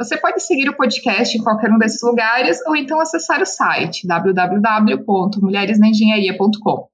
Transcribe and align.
Você 0.00 0.16
pode 0.16 0.42
seguir 0.42 0.66
o 0.66 0.76
podcast 0.78 1.36
em 1.36 1.42
qualquer 1.42 1.70
um 1.70 1.76
desses 1.76 2.00
lugares 2.02 2.58
ou 2.66 2.74
então 2.74 2.98
acessar 3.02 3.42
o 3.42 3.46
site 3.46 4.06
www.mulheresnaengenharia.com. 4.06 6.88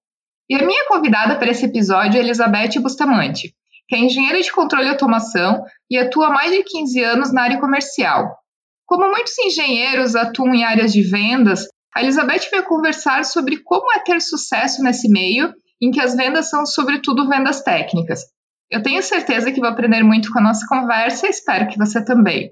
E 0.51 0.57
a 0.57 0.67
minha 0.67 0.89
convidada 0.89 1.37
para 1.37 1.53
esse 1.53 1.67
episódio 1.67 2.19
é 2.19 2.21
Elizabeth 2.21 2.81
Bustamante, 2.81 3.55
que 3.87 3.95
é 3.95 4.01
engenheira 4.01 4.43
de 4.43 4.51
controle 4.51 4.87
e 4.87 4.89
automação 4.89 5.63
e 5.89 5.97
atua 5.97 6.27
há 6.27 6.31
mais 6.31 6.51
de 6.51 6.65
15 6.65 7.05
anos 7.05 7.33
na 7.33 7.43
área 7.43 7.61
comercial. 7.61 8.37
Como 8.85 9.09
muitos 9.09 9.39
engenheiros 9.39 10.17
atuam 10.17 10.53
em 10.53 10.65
áreas 10.65 10.93
de 10.93 11.03
vendas, 11.03 11.69
a 11.95 12.03
Elizabeth 12.03 12.51
vai 12.51 12.65
conversar 12.65 13.25
sobre 13.25 13.63
como 13.63 13.93
é 13.93 14.01
ter 14.01 14.21
sucesso 14.21 14.83
nesse 14.83 15.09
meio, 15.09 15.55
em 15.81 15.93
que 15.93 16.01
as 16.01 16.17
vendas 16.17 16.51
são, 16.51 16.67
sobretudo, 16.67 17.29
vendas 17.29 17.63
técnicas. 17.63 18.23
Eu 18.69 18.83
tenho 18.83 19.01
certeza 19.01 19.53
que 19.53 19.61
vou 19.61 19.69
aprender 19.69 20.03
muito 20.03 20.33
com 20.33 20.41
a 20.41 20.43
nossa 20.43 20.67
conversa 20.67 21.29
e 21.29 21.31
espero 21.31 21.69
que 21.69 21.79
você 21.79 22.05
também. 22.05 22.51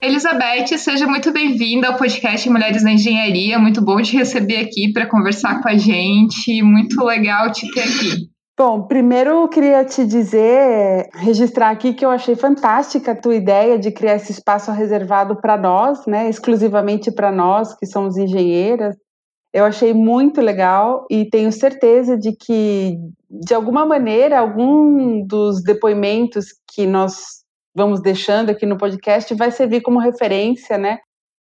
Elizabeth, 0.00 0.78
seja 0.78 1.08
muito 1.08 1.32
bem-vinda 1.32 1.88
ao 1.88 1.96
podcast 1.96 2.48
Mulheres 2.48 2.84
na 2.84 2.92
Engenharia. 2.92 3.58
Muito 3.58 3.82
bom 3.82 4.00
te 4.00 4.16
receber 4.16 4.58
aqui 4.58 4.92
para 4.92 5.08
conversar 5.08 5.60
com 5.60 5.68
a 5.68 5.76
gente. 5.76 6.62
Muito 6.62 7.04
legal 7.04 7.50
te 7.50 7.68
ter 7.72 7.80
aqui. 7.80 8.31
Bom, 8.56 8.82
primeiro 8.86 9.30
eu 9.30 9.48
queria 9.48 9.82
te 9.82 10.04
dizer, 10.04 11.08
registrar 11.14 11.70
aqui 11.70 11.94
que 11.94 12.04
eu 12.04 12.10
achei 12.10 12.36
fantástica 12.36 13.12
a 13.12 13.16
tua 13.16 13.34
ideia 13.34 13.78
de 13.78 13.90
criar 13.90 14.16
esse 14.16 14.30
espaço 14.30 14.70
reservado 14.70 15.40
para 15.40 15.56
nós, 15.56 16.04
né, 16.06 16.28
exclusivamente 16.28 17.10
para 17.10 17.32
nós 17.32 17.74
que 17.74 17.86
somos 17.86 18.18
engenheiras. 18.18 18.94
Eu 19.54 19.64
achei 19.64 19.94
muito 19.94 20.40
legal 20.42 21.06
e 21.10 21.28
tenho 21.30 21.50
certeza 21.50 22.16
de 22.16 22.36
que, 22.36 22.98
de 23.30 23.54
alguma 23.54 23.86
maneira, 23.86 24.38
algum 24.38 25.26
dos 25.26 25.62
depoimentos 25.62 26.46
que 26.74 26.86
nós 26.86 27.42
vamos 27.74 28.02
deixando 28.02 28.50
aqui 28.50 28.66
no 28.66 28.76
podcast 28.76 29.34
vai 29.34 29.50
servir 29.50 29.80
como 29.80 29.98
referência, 29.98 30.76
né, 30.76 30.98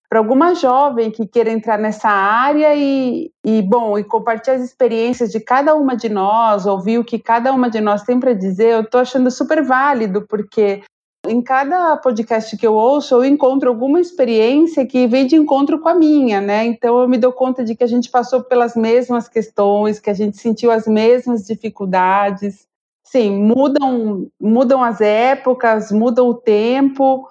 para 0.10 0.20
alguma 0.20 0.56
jovem 0.56 1.12
que 1.12 1.28
queira 1.28 1.52
entrar 1.52 1.78
nessa 1.78 2.10
área 2.10 2.74
e, 2.76 3.30
e, 3.46 3.62
bom, 3.62 4.00
e 4.00 4.04
compartilhar 4.04 4.56
as 4.56 4.64
experiências 4.64 5.32
de 5.32 5.40
cada 5.40 5.76
uma 5.76 5.98
de 5.98 6.08
nós, 6.08 6.66
ouvir 6.66 6.98
o 6.98 7.04
que 7.04 7.20
cada 7.20 7.52
uma 7.52 7.70
de 7.70 7.82
nós 7.82 8.04
tem 8.04 8.20
para 8.20 8.34
dizer, 8.34 8.72
eu 8.72 8.82
estou 8.82 9.02
achando 9.02 9.30
super 9.30 9.62
válido, 9.64 10.26
porque 10.28 10.82
em 11.28 11.42
cada 11.42 11.98
podcast 11.98 12.56
que 12.56 12.66
eu 12.66 12.74
ouço, 12.74 13.16
eu 13.16 13.26
encontro 13.26 13.70
alguma 13.70 14.00
experiência 14.00 14.86
que 14.86 15.08
vem 15.08 15.28
de 15.28 15.36
encontro 15.36 15.80
com 15.80 15.90
a 15.90 15.94
minha, 15.96 16.40
né? 16.40 16.66
Então 16.66 17.02
eu 17.02 17.10
me 17.10 17.18
dou 17.18 17.34
conta 17.34 17.64
de 17.64 17.76
que 17.76 17.84
a 17.84 17.88
gente 17.88 18.10
passou 18.10 18.44
pelas 18.44 18.76
mesmas 18.76 19.28
questões, 19.28 20.00
que 20.00 20.10
a 20.10 20.14
gente 20.14 20.38
sentiu 20.38 20.72
as 20.72 20.88
mesmas 20.88 21.46
dificuldades. 21.46 22.66
Sim, 23.04 23.38
mudam, 23.42 24.28
mudam 24.40 24.84
as 24.84 25.02
épocas, 25.02 25.92
mudam 25.92 26.28
o 26.28 26.34
tempo, 26.34 27.28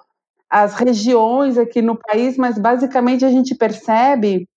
as 0.49 0.75
regiões 0.75 1.57
aqui 1.57 1.81
no 1.81 1.97
país, 1.97 2.37
mas 2.37 2.57
basicamente 2.57 3.25
a 3.25 3.29
gente 3.29 3.55
percebe 3.55 4.47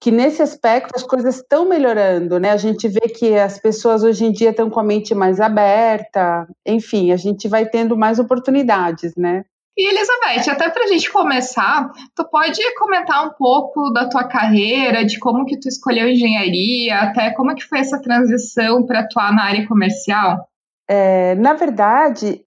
que 0.00 0.10
nesse 0.10 0.42
aspecto 0.42 0.94
as 0.94 1.02
coisas 1.02 1.36
estão 1.36 1.66
melhorando, 1.66 2.38
né? 2.38 2.50
A 2.50 2.56
gente 2.56 2.88
vê 2.88 3.00
que 3.08 3.34
as 3.36 3.58
pessoas 3.58 4.02
hoje 4.02 4.26
em 4.26 4.32
dia 4.32 4.50
estão 4.50 4.68
com 4.68 4.80
a 4.80 4.84
mente 4.84 5.14
mais 5.14 5.40
aberta, 5.40 6.46
enfim, 6.66 7.10
a 7.10 7.16
gente 7.16 7.48
vai 7.48 7.66
tendo 7.66 7.96
mais 7.96 8.18
oportunidades, 8.18 9.14
né? 9.16 9.44
E 9.76 9.88
Elizabeth, 9.88 10.48
até 10.50 10.70
para 10.70 10.84
a 10.84 10.86
gente 10.86 11.10
começar, 11.10 11.90
tu 12.14 12.22
pode 12.28 12.60
comentar 12.74 13.26
um 13.26 13.30
pouco 13.30 13.90
da 13.92 14.08
tua 14.08 14.24
carreira, 14.24 15.04
de 15.04 15.18
como 15.18 15.44
que 15.46 15.58
tu 15.58 15.68
escolheu 15.68 16.08
engenharia, 16.08 17.00
até 17.00 17.30
como 17.32 17.54
que 17.54 17.64
foi 17.64 17.80
essa 17.80 18.00
transição 18.00 18.86
para 18.86 19.00
atuar 19.00 19.34
na 19.34 19.44
área 19.44 19.66
comercial? 19.66 20.46
É, 20.88 21.34
na 21.36 21.54
verdade, 21.54 22.44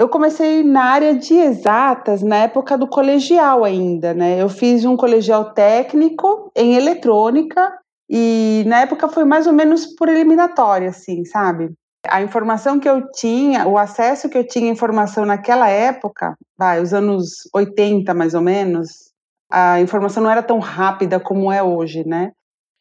eu 0.00 0.08
comecei 0.08 0.64
na 0.64 0.84
área 0.84 1.14
de 1.14 1.34
exatas 1.34 2.22
na 2.22 2.36
época 2.36 2.78
do 2.78 2.86
colegial 2.86 3.64
ainda, 3.64 4.14
né? 4.14 4.40
Eu 4.40 4.48
fiz 4.48 4.82
um 4.86 4.96
colegial 4.96 5.52
técnico 5.52 6.50
em 6.56 6.74
eletrônica 6.74 7.70
e 8.08 8.64
na 8.66 8.80
época 8.80 9.10
foi 9.10 9.26
mais 9.26 9.46
ou 9.46 9.52
menos 9.52 9.84
por 9.84 10.08
eliminatória, 10.08 10.88
assim, 10.88 11.22
sabe? 11.26 11.74
A 12.08 12.22
informação 12.22 12.80
que 12.80 12.88
eu 12.88 13.12
tinha, 13.12 13.68
o 13.68 13.76
acesso 13.76 14.30
que 14.30 14.38
eu 14.38 14.46
tinha 14.46 14.70
à 14.70 14.72
informação 14.72 15.26
naquela 15.26 15.68
época, 15.68 16.34
vai, 16.56 16.80
os 16.80 16.94
anos 16.94 17.32
80 17.54 18.14
mais 18.14 18.32
ou 18.32 18.40
menos, 18.40 19.12
a 19.52 19.82
informação 19.82 20.22
não 20.22 20.30
era 20.30 20.42
tão 20.42 20.60
rápida 20.60 21.20
como 21.20 21.52
é 21.52 21.62
hoje, 21.62 22.08
né? 22.08 22.32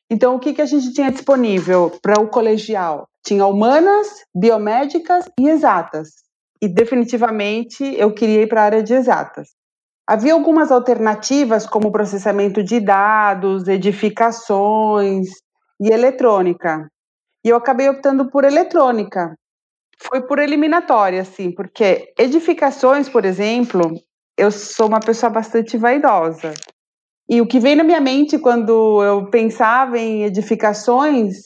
Então, 0.10 0.36
o 0.36 0.40
que, 0.40 0.54
que 0.54 0.62
a 0.62 0.66
gente 0.66 0.94
tinha 0.94 1.12
disponível 1.12 1.92
para 2.02 2.18
o 2.22 2.30
colegial? 2.30 3.10
Tinha 3.26 3.46
humanas, 3.46 4.08
biomédicas 4.34 5.26
e 5.38 5.50
exatas 5.50 6.29
e 6.62 6.68
definitivamente 6.68 7.84
eu 7.98 8.14
queria 8.14 8.44
ir 8.44 8.48
para 8.48 8.62
a 8.62 8.66
área 8.66 8.84
de 8.84 8.94
exatas. 8.94 9.50
Havia 10.08 10.34
algumas 10.34 10.72
alternativas, 10.72 11.68
como 11.68 11.92
processamento 11.92 12.64
de 12.64 12.80
dados, 12.80 13.68
edificações 13.68 15.30
e 15.80 15.90
eletrônica. 15.90 16.90
E 17.46 17.50
eu 17.50 17.56
acabei 17.56 17.88
optando 17.88 18.30
por 18.30 18.44
eletrônica. 18.44 19.36
Foi 20.02 20.22
por 20.26 20.40
eliminatória, 20.40 21.22
assim, 21.22 21.52
porque 21.52 22.12
edificações, 22.18 23.08
por 23.08 23.24
exemplo, 23.24 23.94
eu 24.38 24.52
sou 24.52 24.88
uma 24.88 25.00
pessoa 25.00 25.30
bastante 25.30 25.78
vaidosa. 25.78 26.54
E 27.30 27.40
o 27.42 27.48
que 27.48 27.60
veio 27.60 27.78
na 27.78 27.84
minha 27.84 28.02
mente 28.02 28.40
quando 28.40 29.04
eu 29.04 29.30
pensava 29.30 30.00
em 30.00 30.24
edificações 30.24 31.44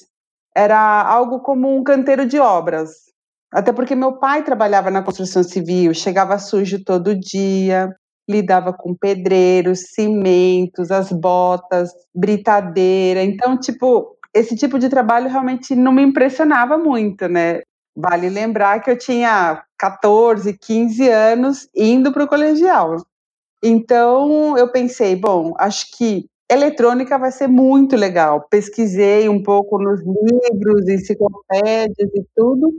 era 0.55 1.01
algo 1.01 1.41
como 1.41 1.75
um 1.75 1.83
canteiro 1.83 2.25
de 2.25 2.39
obras. 2.39 3.11
Até 3.53 3.71
porque 3.71 3.93
meu 3.95 4.13
pai 4.17 4.43
trabalhava 4.43 4.89
na 4.89 5.03
construção 5.03 5.43
civil, 5.43 5.93
chegava 5.93 6.39
sujo 6.39 6.83
todo 6.83 7.15
dia, 7.15 7.87
lidava 8.27 8.73
com 8.73 8.95
pedreiros, 8.95 9.91
cimentos, 9.93 10.89
as 10.89 11.11
botas, 11.11 11.91
britadeira. 12.15 13.21
Então, 13.23 13.55
tipo, 13.59 14.17
esse 14.33 14.55
tipo 14.55 14.79
de 14.79 14.89
trabalho 14.89 15.29
realmente 15.29 15.75
não 15.75 15.91
me 15.91 16.01
impressionava 16.01 16.79
muito, 16.79 17.27
né? 17.27 17.61
Vale 17.95 18.27
lembrar 18.27 18.79
que 18.81 18.89
eu 18.89 18.97
tinha 18.97 19.63
14, 19.77 20.57
15 20.57 21.07
anos 21.07 21.67
indo 21.75 22.11
para 22.11 22.23
o 22.23 22.27
colegial. 22.27 22.97
Então, 23.63 24.57
eu 24.57 24.71
pensei, 24.71 25.15
bom, 25.15 25.53
acho 25.59 25.87
que 25.97 26.25
eletrônica 26.51 27.17
vai 27.19 27.31
ser 27.31 27.47
muito 27.47 27.95
legal. 27.95 28.47
Pesquisei 28.49 29.29
um 29.29 29.43
pouco 29.43 29.79
nos 29.79 29.99
livros, 30.01 30.87
enciclopédias 30.89 32.09
e 32.15 32.23
tudo. 32.35 32.73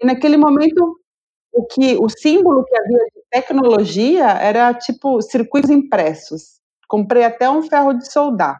E 0.00 0.06
naquele 0.06 0.36
momento, 0.36 0.98
o 1.52 1.66
que 1.66 1.96
o 1.96 2.08
símbolo 2.08 2.64
que 2.64 2.76
havia 2.76 2.98
de 3.14 3.22
tecnologia 3.30 4.26
era 4.26 4.74
tipo 4.74 5.20
circuitos 5.22 5.70
impressos. 5.70 6.60
Comprei 6.88 7.24
até 7.24 7.48
um 7.50 7.62
ferro 7.62 7.94
de 7.94 8.10
soldar. 8.10 8.58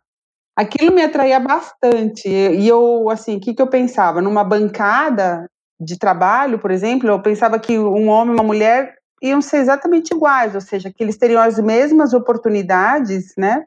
Aquilo 0.56 0.94
me 0.94 1.02
atraía 1.02 1.38
bastante. 1.40 2.28
E 2.28 2.66
eu, 2.66 3.10
assim, 3.10 3.36
o 3.36 3.40
que, 3.40 3.54
que 3.54 3.62
eu 3.62 3.68
pensava? 3.68 4.22
Numa 4.22 4.44
bancada 4.44 5.46
de 5.80 5.98
trabalho, 5.98 6.58
por 6.58 6.70
exemplo, 6.70 7.08
eu 7.08 7.20
pensava 7.22 7.58
que 7.58 7.78
um 7.78 8.08
homem 8.08 8.34
e 8.34 8.38
uma 8.38 8.44
mulher 8.44 8.96
iam 9.22 9.42
ser 9.42 9.58
exatamente 9.58 10.14
iguais, 10.14 10.54
ou 10.54 10.60
seja, 10.60 10.92
que 10.92 11.02
eles 11.04 11.18
teriam 11.18 11.42
as 11.42 11.58
mesmas 11.58 12.14
oportunidades, 12.14 13.34
né? 13.36 13.64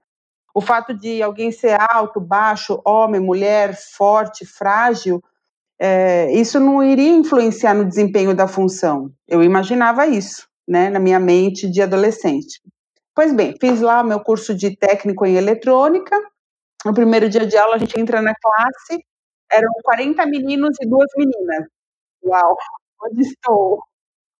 O 0.53 0.61
fato 0.61 0.93
de 0.93 1.21
alguém 1.21 1.51
ser 1.51 1.77
alto, 1.91 2.19
baixo, 2.19 2.81
homem, 2.85 3.21
mulher, 3.21 3.75
forte, 3.95 4.45
frágil, 4.45 5.23
é, 5.79 6.31
isso 6.33 6.59
não 6.59 6.83
iria 6.83 7.11
influenciar 7.11 7.73
no 7.73 7.85
desempenho 7.85 8.35
da 8.35 8.47
função. 8.47 9.11
Eu 9.27 9.43
imaginava 9.43 10.07
isso, 10.07 10.47
né, 10.67 10.89
na 10.89 10.99
minha 10.99 11.19
mente 11.19 11.69
de 11.69 11.81
adolescente. 11.81 12.61
Pois 13.15 13.33
bem, 13.33 13.55
fiz 13.59 13.81
lá 13.81 14.03
meu 14.03 14.19
curso 14.21 14.55
de 14.55 14.75
técnico 14.77 15.25
em 15.25 15.35
eletrônica. 15.35 16.15
No 16.85 16.93
primeiro 16.93 17.29
dia 17.29 17.45
de 17.47 17.57
aula, 17.57 17.75
a 17.75 17.79
gente 17.79 17.99
entra 17.99 18.21
na 18.21 18.33
classe, 18.35 19.03
eram 19.51 19.71
40 19.83 20.25
meninos 20.25 20.77
e 20.81 20.87
duas 20.89 21.09
meninas. 21.17 21.67
Uau, 22.25 22.55
onde 23.05 23.21
estou? 23.23 23.79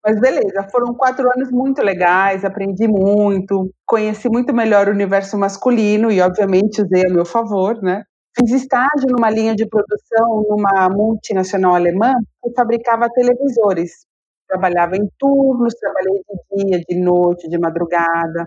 Mas 0.06 0.20
beleza, 0.20 0.68
foram 0.72 0.94
quatro 0.96 1.30
anos 1.36 1.52
muito 1.52 1.82
legais, 1.84 2.46
aprendi 2.46 2.88
muito, 2.88 3.70
conheci 3.86 4.30
muito 4.30 4.54
melhor 4.54 4.88
o 4.88 4.92
universo 4.92 5.38
masculino 5.38 6.12
e, 6.12 6.22
obviamente, 6.22 6.82
usei 6.82 7.06
a 7.06 7.10
meu 7.10 7.26
favor, 7.26 7.82
né? 7.82 8.04
Fiz 8.38 8.52
estágio 8.52 9.08
numa 9.10 9.30
linha 9.30 9.56
de 9.56 9.68
produção 9.68 10.44
numa 10.48 10.90
multinacional 10.90 11.76
alemã 11.76 12.14
que 12.44 12.52
fabricava 12.56 13.10
televisores. 13.10 14.06
Trabalhava 14.48 14.96
em 14.96 15.08
turnos, 15.20 15.74
trabalhei 15.76 16.22
de 16.28 16.64
dia, 16.66 16.80
de 16.88 17.00
noite, 17.00 17.50
de 17.50 17.58
madrugada. 17.60 18.46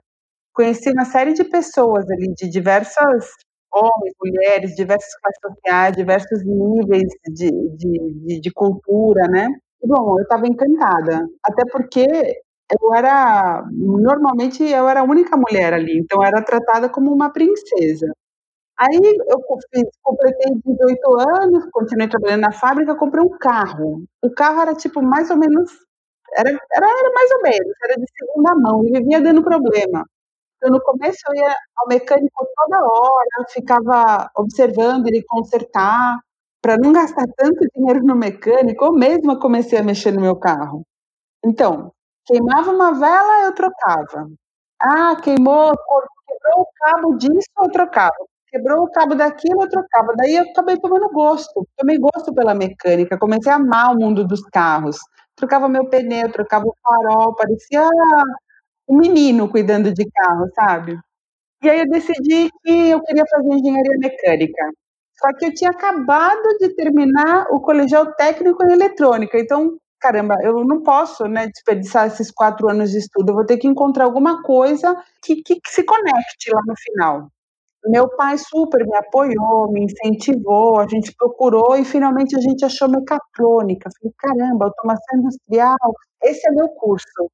Conheci 0.55 0.91
uma 0.93 1.05
série 1.07 1.35
de 1.35 1.45
pessoas 1.45 2.09
ali, 2.11 2.35
de 2.35 2.49
diversas 2.51 3.27
homens, 3.73 4.15
mulheres, 4.23 4.75
diversas 4.77 5.11
classes 5.21 5.41
sociais, 5.43 5.97
diversos 5.97 6.45
níveis 6.45 7.09
de, 7.29 7.51
de, 7.77 8.15
de, 8.27 8.41
de 8.41 8.53
cultura, 8.53 9.23
né? 9.29 9.49
E, 9.83 9.89
bom, 9.89 10.19
eu 10.19 10.23
estava 10.23 10.47
encantada, 10.47 11.27
até 11.45 11.63
porque 11.73 12.07
eu 12.81 12.95
era, 12.95 13.63
normalmente 13.73 14.63
eu 14.65 14.89
era 14.89 15.01
a 15.01 15.05
única 15.05 15.37
mulher 15.37 15.75
ali, 15.75 15.99
então 15.99 16.21
eu 16.23 16.27
era 16.29 16.43
tratada 16.43 16.89
como 16.89 17.13
uma 17.13 17.33
princesa. 17.33 18.07
Aí 18.79 18.99
eu 19.29 19.39
fiz, 19.75 19.89
completei 20.03 20.53
18 20.65 21.21
anos, 21.21 21.65
continuei 21.73 22.09
trabalhando 22.09 22.41
na 22.41 22.53
fábrica, 22.53 22.95
comprei 22.97 23.23
um 23.25 23.29
carro. 23.39 24.05
O 24.23 24.31
carro 24.33 24.61
era 24.63 24.75
tipo 24.75 25.03
mais 25.03 25.31
ou 25.31 25.37
menos, 25.37 25.71
era, 26.37 26.51
era, 26.51 26.87
era 26.87 27.13
mais 27.15 27.31
ou 27.33 27.43
menos, 27.43 27.73
era 27.85 27.95
de 27.97 28.07
segunda 28.19 28.55
mão 28.57 28.85
e 28.87 28.93
vivia 28.93 29.21
dando 29.21 29.43
problema. 29.45 30.05
Então, 30.59 30.71
no 30.73 30.83
começo 30.83 31.19
eu 31.29 31.37
ia 31.43 31.57
ao 31.79 31.89
mecânico 31.89 32.47
toda 32.57 32.85
hora, 32.85 33.47
ficava 33.51 34.31
observando 34.37 35.07
ele 35.09 35.23
consertar, 35.29 36.19
para 36.63 36.77
não 36.79 36.93
gastar 36.93 37.27
tanto 37.37 37.61
dinheiro 37.77 38.05
no 38.05 38.17
mecânico, 38.17 38.85
eu 38.87 38.93
mesma 38.93 39.39
comecei 39.41 39.79
a 39.79 39.85
mexer 39.85 40.13
no 40.13 40.21
meu 40.23 40.37
carro. 40.37 40.83
Então, 41.45 41.93
queimava 42.27 42.73
uma 42.73 42.93
vela, 42.95 43.47
eu 43.47 43.55
trocava. 43.55 44.29
Ah, 44.83 45.17
queimou, 45.23 45.73
quebrou 46.27 46.63
o 46.63 46.69
cabo 46.81 47.17
disso, 47.19 47.49
eu 47.63 47.71
trocava. 47.73 48.15
Quebrou 48.53 48.85
o 48.85 48.91
cabo 48.91 49.15
daquilo, 49.15 49.63
eu 49.63 49.69
trocava. 49.69 50.13
Daí 50.15 50.37
eu 50.37 50.43
acabei 50.45 50.79
tomando 50.79 51.09
gosto. 51.09 51.67
Tomei 51.77 51.99
gosto 51.99 52.35
pela 52.35 52.55
mecânica. 52.55 53.19
Comecei 53.19 53.51
a 53.51 53.57
amar 53.57 53.95
o 53.95 53.99
mundo 53.99 54.27
dos 54.27 54.43
carros. 54.43 54.99
Trocava 55.35 55.69
meu 55.71 55.89
pneu, 55.89 56.31
trocava 56.31 56.67
o 56.67 56.77
farol. 56.83 57.35
Parecia 57.35 57.89
um 58.89 58.99
menino 58.99 59.49
cuidando 59.49 59.93
de 59.93 60.05
carro, 60.11 60.49
sabe? 60.55 60.99
E 61.63 61.71
aí 61.71 61.81
eu 61.81 61.89
decidi 61.91 62.51
que 62.65 62.91
eu 62.91 63.03
queria 63.03 63.25
fazer 63.31 63.49
engenharia 63.49 63.99
mecânica. 63.99 64.71
Só 65.19 65.33
que 65.39 65.47
eu 65.47 65.55
tinha 65.55 65.71
acabado 65.71 66.59
de 66.61 66.75
terminar 66.75 67.47
o 67.51 67.61
colegial 67.61 68.13
técnico 68.15 68.65
em 68.65 68.73
eletrônica. 68.73 69.39
Então, 69.39 69.79
caramba, 70.01 70.37
eu 70.43 70.65
não 70.65 70.83
posso 70.83 71.27
né, 71.27 71.47
desperdiçar 71.49 72.09
esses 72.09 72.31
quatro 72.31 72.69
anos 72.69 72.91
de 72.91 72.99
estudo. 72.99 73.31
Eu 73.31 73.37
vou 73.37 73.47
ter 73.47 73.59
que 73.59 73.69
encontrar 73.69 74.05
alguma 74.05 74.43
coisa 74.43 74.95
que, 75.23 75.37
que, 75.43 75.57
que 75.61 75.71
se 75.71 75.85
conecte 75.85 76.51
lá 76.53 76.61
no 76.67 76.75
final. 76.77 77.29
Meu 77.87 78.09
pai 78.17 78.37
super 78.39 78.87
me 78.87 78.97
apoiou, 78.97 79.73
me 79.73 79.85
incentivou, 79.85 80.79
a 80.79 80.87
gente 80.89 81.13
procurou 81.17 81.77
e 81.77 81.85
finalmente 81.85 82.37
a 82.37 82.41
gente 82.41 82.65
achou 82.65 82.89
mecatrônica. 82.89 83.91
Falei, 83.99 84.15
caramba, 84.19 84.67
automação 84.67 85.19
industrial, 85.19 85.77
esse 86.23 86.47
é 86.49 86.53
meu 86.53 86.69
curso. 86.69 87.31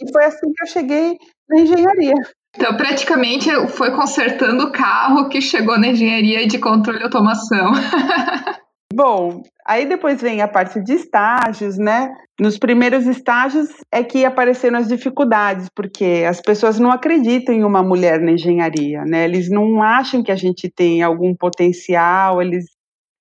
E 0.00 0.12
foi 0.12 0.24
assim 0.24 0.52
que 0.52 0.62
eu 0.64 0.66
cheguei 0.66 1.16
na 1.48 1.60
engenharia. 1.60 2.14
Então, 2.56 2.76
praticamente 2.76 3.48
foi 3.68 3.94
consertando 3.94 4.64
o 4.64 4.72
carro 4.72 5.28
que 5.28 5.40
chegou 5.40 5.78
na 5.78 5.88
engenharia 5.88 6.46
de 6.46 6.58
controle 6.58 7.00
e 7.00 7.04
automação. 7.04 7.72
Bom, 8.94 9.42
aí 9.66 9.86
depois 9.86 10.22
vem 10.22 10.40
a 10.40 10.46
parte 10.46 10.80
de 10.80 10.92
estágios, 10.92 11.76
né? 11.76 12.14
Nos 12.38 12.56
primeiros 12.56 13.06
estágios 13.06 13.68
é 13.90 14.04
que 14.04 14.24
apareceram 14.24 14.78
as 14.78 14.86
dificuldades, 14.86 15.68
porque 15.74 16.24
as 16.28 16.40
pessoas 16.40 16.78
não 16.78 16.92
acreditam 16.92 17.52
em 17.52 17.64
uma 17.64 17.82
mulher 17.82 18.20
na 18.20 18.30
engenharia, 18.30 19.02
né? 19.04 19.24
Eles 19.24 19.50
não 19.50 19.82
acham 19.82 20.22
que 20.22 20.30
a 20.30 20.36
gente 20.36 20.70
tem 20.70 21.02
algum 21.02 21.34
potencial, 21.34 22.40
eles 22.40 22.66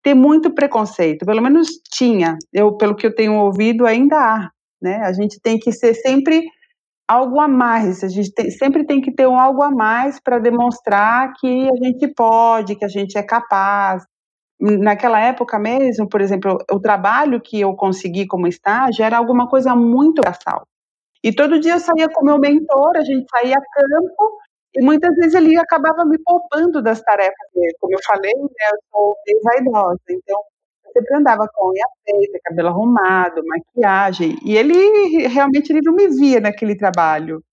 têm 0.03 0.13
muito 0.13 0.53
preconceito, 0.53 1.25
pelo 1.25 1.41
menos 1.41 1.69
tinha. 1.91 2.37
Eu, 2.53 2.77
pelo 2.77 2.95
que 2.95 3.07
eu 3.07 3.15
tenho 3.15 3.33
ouvido, 3.33 3.87
ainda 3.87 4.15
há, 4.15 4.51
né? 4.79 4.97
A 4.97 5.11
gente 5.11 5.39
tem 5.41 5.57
que 5.57 5.71
ser 5.71 5.95
sempre 5.95 6.43
algo 7.07 7.39
a 7.39 7.47
mais. 7.47 8.03
A 8.03 8.09
gente 8.09 8.31
tem, 8.31 8.51
sempre 8.51 8.85
tem 8.85 9.01
que 9.01 9.11
ter 9.11 9.27
um 9.27 9.39
algo 9.39 9.63
a 9.63 9.71
mais 9.71 10.19
para 10.19 10.37
demonstrar 10.37 11.33
que 11.39 11.67
a 11.67 11.83
gente 11.83 12.07
pode, 12.13 12.75
que 12.75 12.85
a 12.85 12.89
gente 12.89 13.17
é 13.17 13.23
capaz. 13.23 14.03
Naquela 14.65 15.19
época 15.19 15.59
mesmo, 15.59 16.07
por 16.07 16.21
exemplo, 16.21 16.57
o 16.71 16.79
trabalho 16.79 17.41
que 17.41 17.59
eu 17.59 17.75
consegui 17.75 18.25
como 18.25 18.47
estágio 18.47 19.03
era 19.03 19.17
alguma 19.17 19.49
coisa 19.49 19.75
muito 19.75 20.21
braçal. 20.21 20.65
E 21.21 21.33
todo 21.33 21.59
dia 21.59 21.73
eu 21.73 21.79
saía 21.81 22.07
com 22.09 22.23
meu 22.25 22.39
mentor, 22.39 22.95
a 22.95 23.01
gente 23.01 23.25
saía 23.29 23.55
a 23.57 23.61
campo, 23.61 24.39
e 24.75 24.81
muitas 24.83 25.13
vezes 25.17 25.33
ele 25.35 25.57
acabava 25.57 26.05
me 26.05 26.17
poupando 26.23 26.81
das 26.81 27.01
tarefas 27.01 27.47
dele. 27.53 27.75
Como 27.79 27.93
eu 27.93 27.99
falei, 28.05 28.31
né, 28.33 28.69
eu 28.71 28.77
sou 28.91 29.15
bem 29.25 29.39
vaidosa, 29.43 29.99
então 30.09 30.39
sempre 30.93 31.17
andava 31.17 31.47
com 31.53 31.69
unha 31.69 31.85
feita, 32.05 32.39
cabelo 32.45 32.69
arrumado, 32.69 33.41
maquiagem, 33.45 34.37
e 34.45 34.55
ele 34.55 35.27
realmente 35.27 35.71
ele 35.73 35.81
não 35.83 35.93
me 35.93 36.07
via 36.07 36.39
naquele 36.39 36.77
trabalho. 36.77 37.43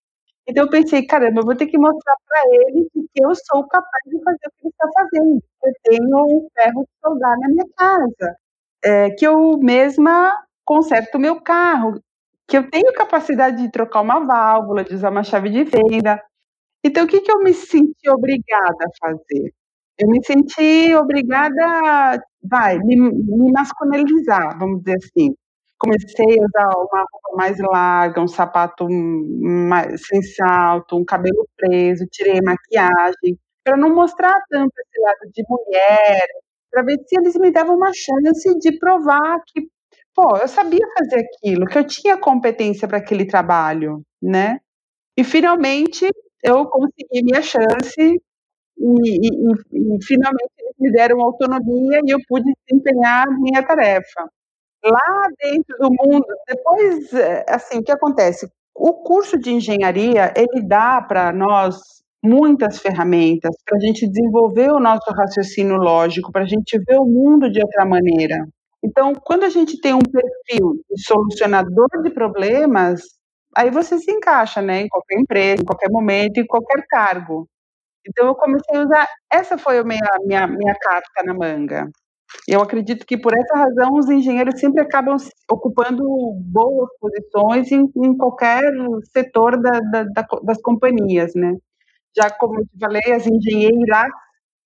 Então 0.49 0.65
eu 0.65 0.71
pensei, 0.71 1.07
caramba, 1.07 1.41
eu 1.41 1.45
vou 1.45 1.57
ter 1.57 1.67
que 1.67 1.79
mostrar 1.79 2.15
para 2.27 2.41
ele 2.53 2.89
que 2.93 3.25
eu 3.25 3.33
sou 3.35 3.67
capaz 3.69 4.03
de 4.07 4.23
fazer 4.23 4.37
o 4.47 4.51
que 4.51 4.67
ele 4.67 4.71
está 4.71 4.89
fazendo. 4.95 5.43
Eu 5.65 5.73
tenho 5.85 6.19
um 6.27 6.49
ferro 6.55 6.83
de 6.83 6.89
soldar 7.05 7.39
na 7.39 7.49
minha 7.49 7.67
casa, 7.77 8.37
é, 8.85 9.11
que 9.11 9.27
eu 9.27 9.59
mesma 9.59 10.37
conserto 10.65 11.17
o 11.17 11.21
meu 11.21 11.41
carro, 11.43 12.01
que 12.49 12.57
eu 12.59 12.71
tenho 12.71 12.93
capacidade 12.95 13.63
de 13.63 13.71
trocar 13.71 14.01
uma 14.03 14.21
válvula, 14.27 14.85
de 14.85 14.95
usar 14.95 15.11
uma 15.11 15.25
chave 15.25 15.51
de 15.51 15.65
venda. 15.65 16.23
Então, 16.85 17.05
o 17.05 17.09
que, 17.09 17.21
que 17.21 17.33
eu 17.33 17.41
me 17.41 17.55
senti 17.55 18.11
obrigada 18.11 18.87
a 18.87 19.07
fazer? 19.09 19.53
Eu 19.99 20.09
me 20.09 20.25
senti 20.25 20.95
obrigada, 20.95 22.23
vai, 22.43 22.79
me, 22.81 22.97
me 22.97 23.53
masculinizar, 23.53 24.59
vamos 24.59 24.81
dizer 24.83 24.97
assim. 24.99 25.35
Comecei 25.81 26.39
a 26.39 26.45
usar 26.45 26.69
uma 26.77 27.01
roupa 27.11 27.37
mais 27.37 27.59
larga, 27.59 28.21
um 28.21 28.29
sapato 28.29 28.87
mais, 28.91 30.03
sem 30.07 30.23
salto, 30.23 30.97
um 30.99 31.05
cabelo 31.07 31.49
preso, 31.57 32.07
tirei 32.13 32.39
maquiagem, 32.43 33.39
para 33.65 33.79
não 33.79 33.95
mostrar 33.95 34.39
tanto 34.51 34.73
esse 34.79 35.01
lado 35.03 35.33
de 35.35 35.43
mulher, 35.49 36.27
para 36.71 36.83
ver 36.83 36.99
se 37.07 37.19
eles 37.19 37.35
me 37.37 37.51
davam 37.51 37.77
uma 37.77 37.93
chance 37.95 38.59
de 38.59 38.79
provar 38.79 39.39
que, 39.47 39.69
pô, 40.15 40.37
eu 40.37 40.49
sabia 40.49 40.87
fazer 40.99 41.25
aquilo, 41.25 41.65
que 41.67 41.79
eu 41.79 41.87
tinha 41.87 42.19
competência 42.19 42.87
para 42.87 42.99
aquele 42.99 43.25
trabalho, 43.27 44.03
né? 44.23 44.61
E 45.17 45.25
finalmente 45.25 46.09
eu 46.45 46.67
consegui 46.67 47.23
minha 47.25 47.43
chance 47.43 47.97
e, 47.99 48.19
e, 48.79 49.29
e, 49.73 50.05
finalmente 50.07 50.53
eles 50.59 50.75
me 50.79 50.93
deram 50.93 51.21
autonomia 51.23 52.01
e 52.07 52.11
eu 52.13 52.19
pude 52.29 52.53
desempenhar 52.69 53.27
minha 53.41 53.63
tarefa. 53.67 54.29
Lá 54.85 55.29
dentro 55.43 55.77
do 55.79 55.91
mundo, 55.91 56.25
depois, 56.49 57.13
eh, 57.13 57.45
assim, 57.49 57.79
o 57.79 57.83
que 57.85 57.93
acontece? 57.93 58.51
O 58.75 58.95
curso 59.03 59.39
de 59.39 59.51
engenharia, 59.53 60.33
ele 60.35 60.67
dá 60.67 61.03
para 61.03 61.31
nós 61.33 61.77
muitas 62.23 62.79
ferramentas 62.79 63.55
para 63.67 63.77
a 63.77 63.81
gente 63.81 64.09
desenvolver 64.09 64.71
o 64.73 64.81
nosso 64.81 65.11
raciocínio 65.13 65.77
lógico, 65.77 66.33
para 66.33 66.43
a 66.45 66.47
gente 66.47 66.79
ver 66.87 66.99
o 66.99 67.05
mundo 67.05 67.51
de 67.51 67.61
outra 67.61 67.85
maneira. 67.85 68.37
Então, 68.83 69.13
quando 69.15 69.45
a 69.45 69.51
gente 69.51 69.79
tem 69.81 69.93
um 69.93 69.99
perfil 70.01 70.73
de 70.91 71.03
solucionador 71.07 71.89
de 72.03 72.11
problemas, 72.11 73.03
aí 73.55 73.71
você 73.71 73.99
se 73.99 74.11
encaixa, 74.11 74.63
né, 74.63 74.83
em 74.83 74.89
qualquer 74.89 75.21
empresa, 75.21 75.63
em 75.63 75.67
qualquer 75.67 75.91
momento, 75.91 76.39
em 76.39 76.47
qualquer 76.47 76.83
cargo. 76.89 77.47
Então 78.09 78.29
eu 78.29 78.35
comecei 78.37 78.77
a 78.79 78.83
usar, 78.85 79.09
essa 79.33 79.59
foi 79.59 79.79
a 79.79 79.85
minha, 79.85 80.01
minha, 80.27 80.47
minha 80.49 80.75
carta 80.81 81.23
na 81.25 81.35
manga. 81.35 81.89
Eu 82.49 82.61
acredito 82.61 83.07
que 83.07 83.19
por 83.19 83.33
essa 83.37 83.57
razão 83.57 83.95
os 83.95 84.09
engenheiros 84.09 84.59
sempre 84.61 84.83
acabam 84.83 85.17
ocupando 85.51 86.03
boas 86.53 86.91
posições 87.01 87.71
em, 87.73 87.91
em 87.97 88.17
qualquer 88.17 88.63
setor 89.13 89.61
da, 89.61 89.81
da, 89.81 90.05
da, 90.05 90.27
das 90.45 90.61
companhias, 90.63 91.33
né? 91.35 91.55
Já 92.17 92.31
como 92.31 92.61
eu 92.61 92.65
te 92.67 92.79
falei, 92.81 93.13
as 93.13 93.27
engenheiras 93.27 94.11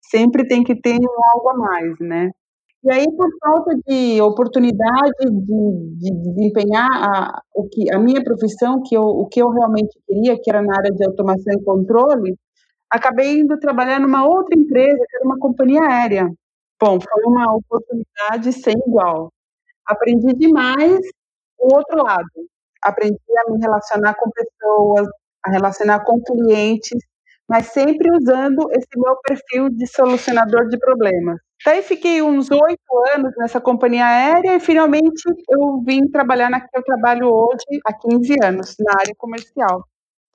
sempre 0.03 0.47
tem 0.47 0.65
que 0.65 0.75
ter 0.81 0.99
algo 1.35 1.49
a 1.51 1.55
mais, 1.57 1.99
né? 2.01 2.31
E 2.85 2.91
aí, 2.91 3.07
por 3.17 3.29
falta 3.43 3.75
de 3.87 4.21
oportunidade 4.21 5.13
de, 5.31 5.99
de 5.99 6.11
desempenhar 6.35 6.87
a, 6.93 7.41
o 7.55 7.67
que, 7.67 7.91
a 7.91 7.99
minha 7.99 8.23
profissão, 8.23 8.83
que 8.83 8.95
eu, 8.95 9.03
o 9.03 9.27
que 9.27 9.41
eu 9.41 9.49
realmente 9.49 9.99
queria, 10.07 10.39
que 10.39 10.51
era 10.51 10.61
na 10.61 10.77
área 10.77 10.91
de 10.93 11.03
automação 11.03 11.55
e 11.55 11.65
controle, 11.65 12.37
acabei 12.91 13.41
indo 13.41 13.59
trabalhar 13.59 13.99
numa 14.01 14.27
outra 14.27 14.59
empresa, 14.59 14.99
que 14.99 15.17
era 15.17 15.25
uma 15.25 15.39
companhia 15.39 15.81
aérea. 15.83 16.31
Bom, 16.85 16.99
foi 17.01 17.23
uma 17.25 17.57
oportunidade 17.57 18.53
sem 18.53 18.75
igual. 18.87 19.33
Aprendi 19.87 20.35
demais 20.35 21.01
o 21.59 21.75
outro 21.75 22.03
lado. 22.03 22.29
Aprendi 22.83 23.19
a 23.39 23.51
me 23.51 23.59
relacionar 23.59 24.15
com 24.17 24.29
pessoas, 24.31 25.09
a 25.43 25.51
relacionar 25.51 26.05
com 26.05 26.21
clientes, 26.23 26.99
mas 27.49 27.69
sempre 27.69 28.11
usando 28.15 28.71
esse 28.73 28.89
meu 28.99 29.17
perfil 29.27 29.71
de 29.71 29.87
solucionador 29.87 30.69
de 30.69 30.79
problemas. 30.79 31.39
Daí 31.65 31.81
fiquei 31.83 32.21
uns 32.21 32.51
oito 32.51 32.99
anos 33.15 33.33
nessa 33.39 33.63
companhia 33.63 34.05
aérea 34.05 34.55
e 34.55 34.61
finalmente 34.61 35.23
eu 35.49 35.83
vim 35.87 36.07
trabalhar 36.11 36.51
na 36.51 36.61
que 36.61 36.69
eu 36.77 36.85
trabalho 36.85 37.29
hoje 37.33 37.81
há 37.87 37.95
15 37.95 38.35
anos, 38.45 38.75
na 38.79 38.93
área 39.01 39.15
comercial. 39.17 39.87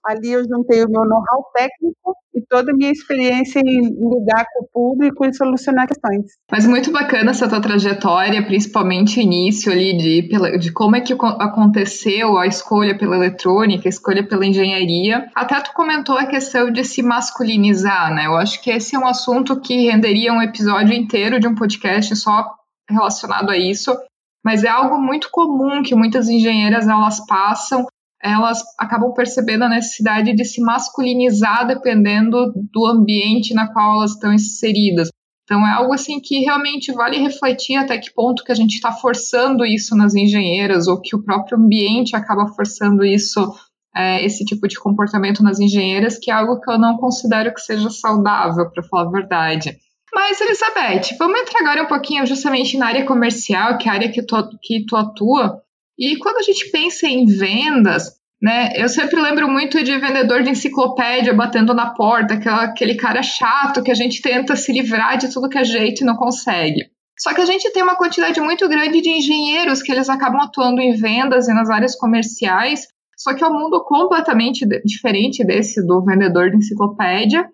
Ali 0.05 0.31
eu 0.31 0.43
juntei 0.43 0.83
o 0.83 0.89
meu 0.89 1.03
know-how 1.03 1.43
técnico 1.53 2.15
e 2.33 2.41
toda 2.47 2.71
a 2.71 2.75
minha 2.75 2.91
experiência 2.91 3.59
em 3.59 3.81
lidar 3.81 4.45
com 4.53 4.63
o 4.63 4.67
público 4.71 5.25
e 5.25 5.33
solucionar 5.33 5.87
questões. 5.87 6.25
Mas 6.51 6.65
muito 6.65 6.91
bacana 6.91 7.31
essa 7.31 7.49
tua 7.49 7.61
trajetória, 7.61 8.45
principalmente 8.45 9.19
início 9.19 9.71
ali 9.71 9.97
de, 9.97 10.57
de 10.57 10.71
como 10.71 10.95
é 10.95 11.01
que 11.01 11.13
aconteceu 11.13 12.37
a 12.37 12.47
escolha 12.47 12.97
pela 12.97 13.15
eletrônica, 13.15 13.87
a 13.87 13.89
escolha 13.89 14.25
pela 14.25 14.45
engenharia. 14.45 15.29
Até 15.35 15.59
tu 15.61 15.73
comentou 15.73 16.17
a 16.17 16.25
questão 16.25 16.71
de 16.71 16.83
se 16.83 17.03
masculinizar, 17.03 18.13
né? 18.13 18.27
Eu 18.27 18.37
acho 18.37 18.61
que 18.61 18.71
esse 18.71 18.95
é 18.95 18.99
um 18.99 19.07
assunto 19.07 19.59
que 19.59 19.89
renderia 19.89 20.31
um 20.31 20.41
episódio 20.41 20.93
inteiro 20.93 21.39
de 21.39 21.47
um 21.47 21.55
podcast 21.55 22.15
só 22.15 22.45
relacionado 22.89 23.49
a 23.49 23.57
isso, 23.57 23.95
mas 24.43 24.63
é 24.63 24.69
algo 24.69 24.99
muito 24.99 25.29
comum 25.31 25.83
que 25.83 25.93
muitas 25.93 26.29
engenheiras 26.29 26.87
elas 26.87 27.25
passam 27.27 27.85
elas 28.21 28.61
acabam 28.77 29.13
percebendo 29.13 29.63
a 29.63 29.69
necessidade 29.69 30.33
de 30.33 30.43
se 30.43 30.61
masculinizar 30.61 31.65
dependendo 31.67 32.51
do 32.71 32.85
ambiente 32.85 33.53
na 33.53 33.71
qual 33.71 33.95
elas 33.95 34.11
estão 34.11 34.33
inseridas. 34.33 35.09
Então 35.49 35.65
é 35.65 35.71
algo 35.71 35.93
assim 35.93 36.19
que 36.19 36.41
realmente 36.41 36.91
vale 36.91 37.17
refletir 37.17 37.75
até 37.75 37.97
que 37.97 38.13
ponto 38.13 38.43
que 38.43 38.51
a 38.51 38.55
gente 38.55 38.75
está 38.75 38.91
forçando 38.91 39.65
isso 39.65 39.95
nas 39.95 40.13
engenheiras 40.13 40.87
ou 40.87 41.01
que 41.01 41.15
o 41.15 41.23
próprio 41.23 41.57
ambiente 41.57 42.15
acaba 42.15 42.47
forçando 42.49 43.03
isso, 43.03 43.51
é, 43.95 44.23
esse 44.23 44.45
tipo 44.45 44.67
de 44.67 44.79
comportamento 44.79 45.41
nas 45.41 45.59
engenheiras, 45.59 46.19
que 46.19 46.29
é 46.29 46.33
algo 46.35 46.59
que 46.61 46.69
eu 46.69 46.77
não 46.77 46.97
considero 46.97 47.51
que 47.51 47.61
seja 47.61 47.89
saudável, 47.89 48.69
para 48.69 48.83
falar 48.83 49.07
a 49.07 49.11
verdade. 49.11 49.77
Mas, 50.13 50.39
Elizabeth, 50.39 51.15
vamos 51.17 51.39
entrar 51.39 51.61
agora 51.61 51.83
um 51.83 51.87
pouquinho 51.87 52.25
justamente 52.25 52.77
na 52.77 52.87
área 52.87 53.05
comercial, 53.05 53.77
que 53.77 53.87
é 53.87 53.91
a 53.91 53.95
área 53.95 54.11
que 54.11 54.21
tu, 54.21 54.35
que 54.61 54.85
tu 54.85 54.95
atua. 54.95 55.63
E 55.99 56.15
quando 56.17 56.37
a 56.37 56.41
gente 56.41 56.71
pensa 56.71 57.05
em 57.07 57.25
vendas, 57.25 58.17
né, 58.41 58.71
eu 58.75 58.87
sempre 58.87 59.19
lembro 59.19 59.49
muito 59.49 59.83
de 59.83 59.97
vendedor 59.97 60.41
de 60.41 60.49
enciclopédia 60.49 61.33
batendo 61.33 61.73
na 61.73 61.93
porta, 61.93 62.35
aquela, 62.35 62.63
aquele 62.63 62.95
cara 62.95 63.21
chato 63.21 63.83
que 63.83 63.91
a 63.91 63.95
gente 63.95 64.21
tenta 64.21 64.55
se 64.55 64.71
livrar 64.71 65.17
de 65.17 65.29
tudo 65.29 65.49
que 65.49 65.57
é 65.57 65.63
jeito 65.65 66.01
e 66.01 66.05
não 66.05 66.15
consegue. 66.15 66.85
Só 67.19 67.33
que 67.33 67.41
a 67.41 67.45
gente 67.45 67.69
tem 67.73 67.83
uma 67.83 67.97
quantidade 67.97 68.39
muito 68.39 68.65
grande 68.69 69.01
de 69.01 69.09
engenheiros 69.09 69.81
que 69.81 69.91
eles 69.91 70.07
acabam 70.07 70.39
atuando 70.39 70.79
em 70.79 70.95
vendas 70.95 71.49
e 71.49 71.53
nas 71.53 71.69
áreas 71.69 71.97
comerciais, 71.97 72.87
só 73.17 73.33
que 73.33 73.43
é 73.43 73.47
um 73.47 73.59
mundo 73.59 73.83
completamente 73.83 74.65
diferente 74.85 75.45
desse 75.45 75.85
do 75.85 76.01
vendedor 76.01 76.49
de 76.49 76.55
enciclopédia 76.55 77.45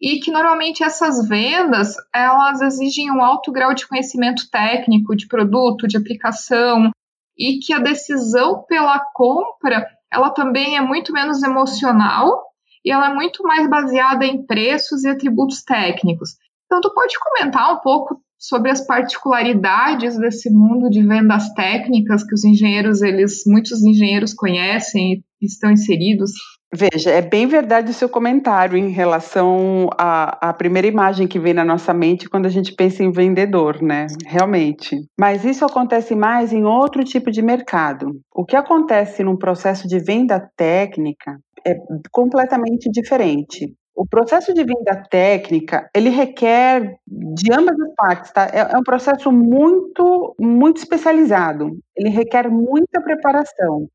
e 0.00 0.20
que 0.20 0.30
normalmente 0.30 0.84
essas 0.84 1.26
vendas 1.26 1.96
elas 2.14 2.60
exigem 2.60 3.10
um 3.10 3.20
alto 3.20 3.50
grau 3.50 3.74
de 3.74 3.88
conhecimento 3.88 4.48
técnico 4.48 5.16
de 5.16 5.26
produto, 5.26 5.88
de 5.88 5.96
aplicação, 5.96 6.92
e 7.38 7.58
que 7.58 7.72
a 7.72 7.78
decisão 7.78 8.64
pela 8.66 8.98
compra 9.14 9.86
ela 10.12 10.30
também 10.30 10.76
é 10.76 10.80
muito 10.80 11.12
menos 11.12 11.42
emocional 11.42 12.42
e 12.84 12.90
ela 12.90 13.10
é 13.10 13.14
muito 13.14 13.42
mais 13.42 13.68
baseada 13.68 14.24
em 14.24 14.44
preços 14.44 15.04
e 15.04 15.08
atributos 15.08 15.62
técnicos. 15.62 16.30
Então, 16.66 16.80
tu 16.80 16.92
pode 16.94 17.14
comentar 17.18 17.74
um 17.74 17.80
pouco 17.80 18.20
sobre 18.38 18.70
as 18.70 18.86
particularidades 18.86 20.16
desse 20.18 20.50
mundo 20.50 20.88
de 20.88 21.02
vendas 21.02 21.52
técnicas 21.54 22.24
que 22.24 22.34
os 22.34 22.44
engenheiros, 22.44 23.02
eles, 23.02 23.42
muitos 23.46 23.82
engenheiros 23.82 24.32
conhecem 24.32 25.24
e 25.40 25.46
estão 25.46 25.70
inseridos? 25.70 26.30
Veja, 26.72 27.10
é 27.10 27.22
bem 27.22 27.46
verdade 27.46 27.90
o 27.90 27.94
seu 27.94 28.10
comentário 28.10 28.76
em 28.76 28.90
relação 28.90 29.88
à, 29.96 30.50
à, 30.50 30.52
primeira 30.52 30.86
imagem 30.86 31.26
que 31.26 31.38
vem 31.38 31.54
na 31.54 31.64
nossa 31.64 31.94
mente 31.94 32.28
quando 32.28 32.44
a 32.44 32.50
gente 32.50 32.74
pensa 32.74 33.02
em 33.02 33.10
vendedor, 33.10 33.80
né? 33.80 34.06
Realmente. 34.26 35.00
Mas 35.18 35.44
isso 35.44 35.64
acontece 35.64 36.14
mais 36.14 36.52
em 36.52 36.64
outro 36.64 37.02
tipo 37.02 37.30
de 37.30 37.40
mercado. 37.40 38.20
O 38.34 38.44
que 38.44 38.54
acontece 38.54 39.24
num 39.24 39.36
processo 39.36 39.88
de 39.88 39.98
venda 39.98 40.46
técnica 40.56 41.38
é 41.66 41.74
completamente 42.12 42.90
diferente. 42.90 43.74
O 43.96 44.06
processo 44.06 44.54
de 44.54 44.62
venda 44.62 45.02
técnica, 45.10 45.88
ele 45.92 46.10
requer 46.10 46.98
de 47.06 47.52
ambas 47.52 47.80
as 47.80 47.94
partes, 47.96 48.30
tá? 48.30 48.46
É, 48.52 48.60
é 48.74 48.78
um 48.78 48.84
processo 48.84 49.32
muito, 49.32 50.36
muito 50.38 50.76
especializado. 50.76 51.76
Ele 51.96 52.10
requer 52.10 52.48
muita 52.48 53.02
preparação. 53.02 53.88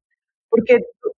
Porque 0.53 0.77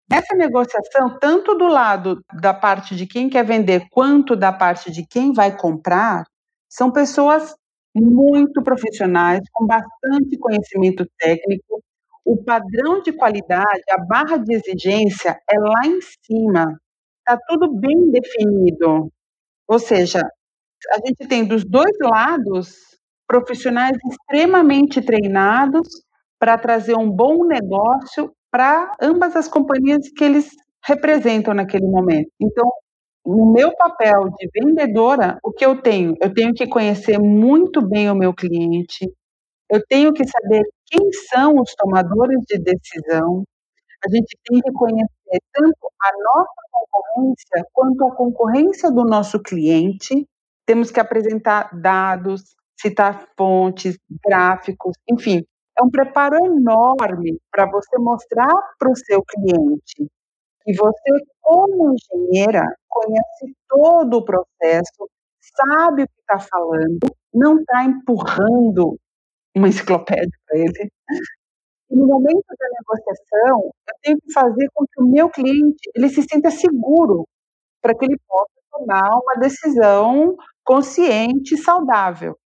essa 0.09 0.33
negociação, 0.33 1.19
tanto 1.19 1.55
do 1.55 1.67
lado 1.67 2.21
da 2.41 2.53
parte 2.53 2.95
de 2.95 3.05
quem 3.05 3.29
quer 3.29 3.43
vender, 3.43 3.85
quanto 3.91 4.33
da 4.33 4.53
parte 4.53 4.89
de 4.89 5.05
quem 5.05 5.33
vai 5.33 5.57
comprar, 5.57 6.23
são 6.69 6.89
pessoas 6.89 7.53
muito 7.93 8.63
profissionais, 8.63 9.41
com 9.51 9.67
bastante 9.67 10.37
conhecimento 10.39 11.05
técnico. 11.19 11.83
O 12.23 12.41
padrão 12.41 13.01
de 13.01 13.11
qualidade, 13.11 13.83
a 13.91 14.05
barra 14.05 14.37
de 14.37 14.55
exigência 14.55 15.37
é 15.51 15.59
lá 15.59 15.85
em 15.85 15.99
cima. 16.23 16.79
Está 17.19 17.37
tudo 17.49 17.75
bem 17.75 18.09
definido. 18.11 19.11
Ou 19.67 19.79
seja, 19.79 20.21
a 20.91 20.97
gente 21.05 21.27
tem 21.27 21.45
dos 21.45 21.65
dois 21.65 21.97
lados 22.01 22.73
profissionais 23.27 23.97
extremamente 24.09 25.01
treinados 25.01 25.89
para 26.39 26.57
trazer 26.57 26.95
um 26.95 27.11
bom 27.11 27.45
negócio 27.45 28.31
para 28.55 28.89
ambas 29.01 29.35
as 29.35 29.49
companhias 29.49 30.07
que 30.15 30.23
eles 30.23 30.49
representam 30.85 31.53
naquele 31.53 31.85
momento. 31.87 32.31
Então, 32.39 32.71
no 33.25 33.51
meu 33.51 33.75
papel 33.75 34.29
de 34.29 34.49
vendedora, 34.53 35.37
o 35.43 35.51
que 35.51 35.65
eu 35.65 35.81
tenho? 35.81 36.15
Eu 36.21 36.33
tenho 36.33 36.53
que 36.53 36.65
conhecer 36.65 37.19
muito 37.19 37.85
bem 37.85 38.09
o 38.09 38.15
meu 38.15 38.33
cliente, 38.33 39.11
eu 39.69 39.81
tenho 39.89 40.13
que 40.13 40.23
saber 40.25 40.63
quem 40.85 41.11
são 41.29 41.55
os 41.59 41.75
tomadores 41.75 42.39
de 42.47 42.57
decisão, 42.59 43.43
a 44.05 44.09
gente 44.15 44.37
tem 44.45 44.61
que 44.61 44.71
conhecer 44.71 45.39
tanto 45.51 45.91
a 46.01 46.11
nossa 46.13 46.61
concorrência 46.71 47.67
quanto 47.73 48.07
a 48.07 48.15
concorrência 48.15 48.89
do 48.89 49.03
nosso 49.03 49.37
cliente. 49.41 50.25
Temos 50.65 50.91
que 50.91 51.01
apresentar 51.01 51.69
dados, 51.77 52.55
citar 52.79 53.27
fontes, 53.37 53.97
gráficos, 54.25 54.93
enfim, 55.09 55.43
é 55.79 55.83
um 55.83 55.89
preparo 55.89 56.37
enorme 56.45 57.37
para 57.51 57.65
você 57.69 57.97
mostrar 57.99 58.53
para 58.79 58.89
o 58.91 58.95
seu 58.95 59.23
cliente 59.23 60.07
que 60.63 60.73
você, 60.75 61.11
como 61.41 61.93
engenheira, 61.93 62.63
conhece 62.89 63.55
todo 63.69 64.17
o 64.17 64.25
processo, 64.25 65.09
sabe 65.41 66.03
o 66.03 66.07
que 66.07 66.21
está 66.21 66.39
falando, 66.39 66.99
não 67.33 67.59
está 67.59 67.83
empurrando 67.85 68.97
uma 69.55 69.67
enciclopédia 69.69 70.29
para 70.47 70.59
ele. 70.59 70.91
No 71.89 72.07
momento 72.07 72.45
da 72.59 72.67
negociação, 72.79 73.71
eu 73.87 73.93
tenho 74.03 74.17
que 74.21 74.33
fazer 74.33 74.67
com 74.73 74.85
que 74.87 75.01
o 75.03 75.07
meu 75.07 75.29
cliente 75.29 75.89
ele 75.95 76.09
se 76.09 76.23
sinta 76.23 76.49
seguro 76.51 77.25
para 77.81 77.95
que 77.95 78.05
ele 78.05 78.17
possa 78.27 78.51
tomar 78.71 79.09
uma 79.19 79.35
decisão 79.41 80.35
consciente 80.65 81.55
e 81.55 81.57
saudável. 81.57 82.37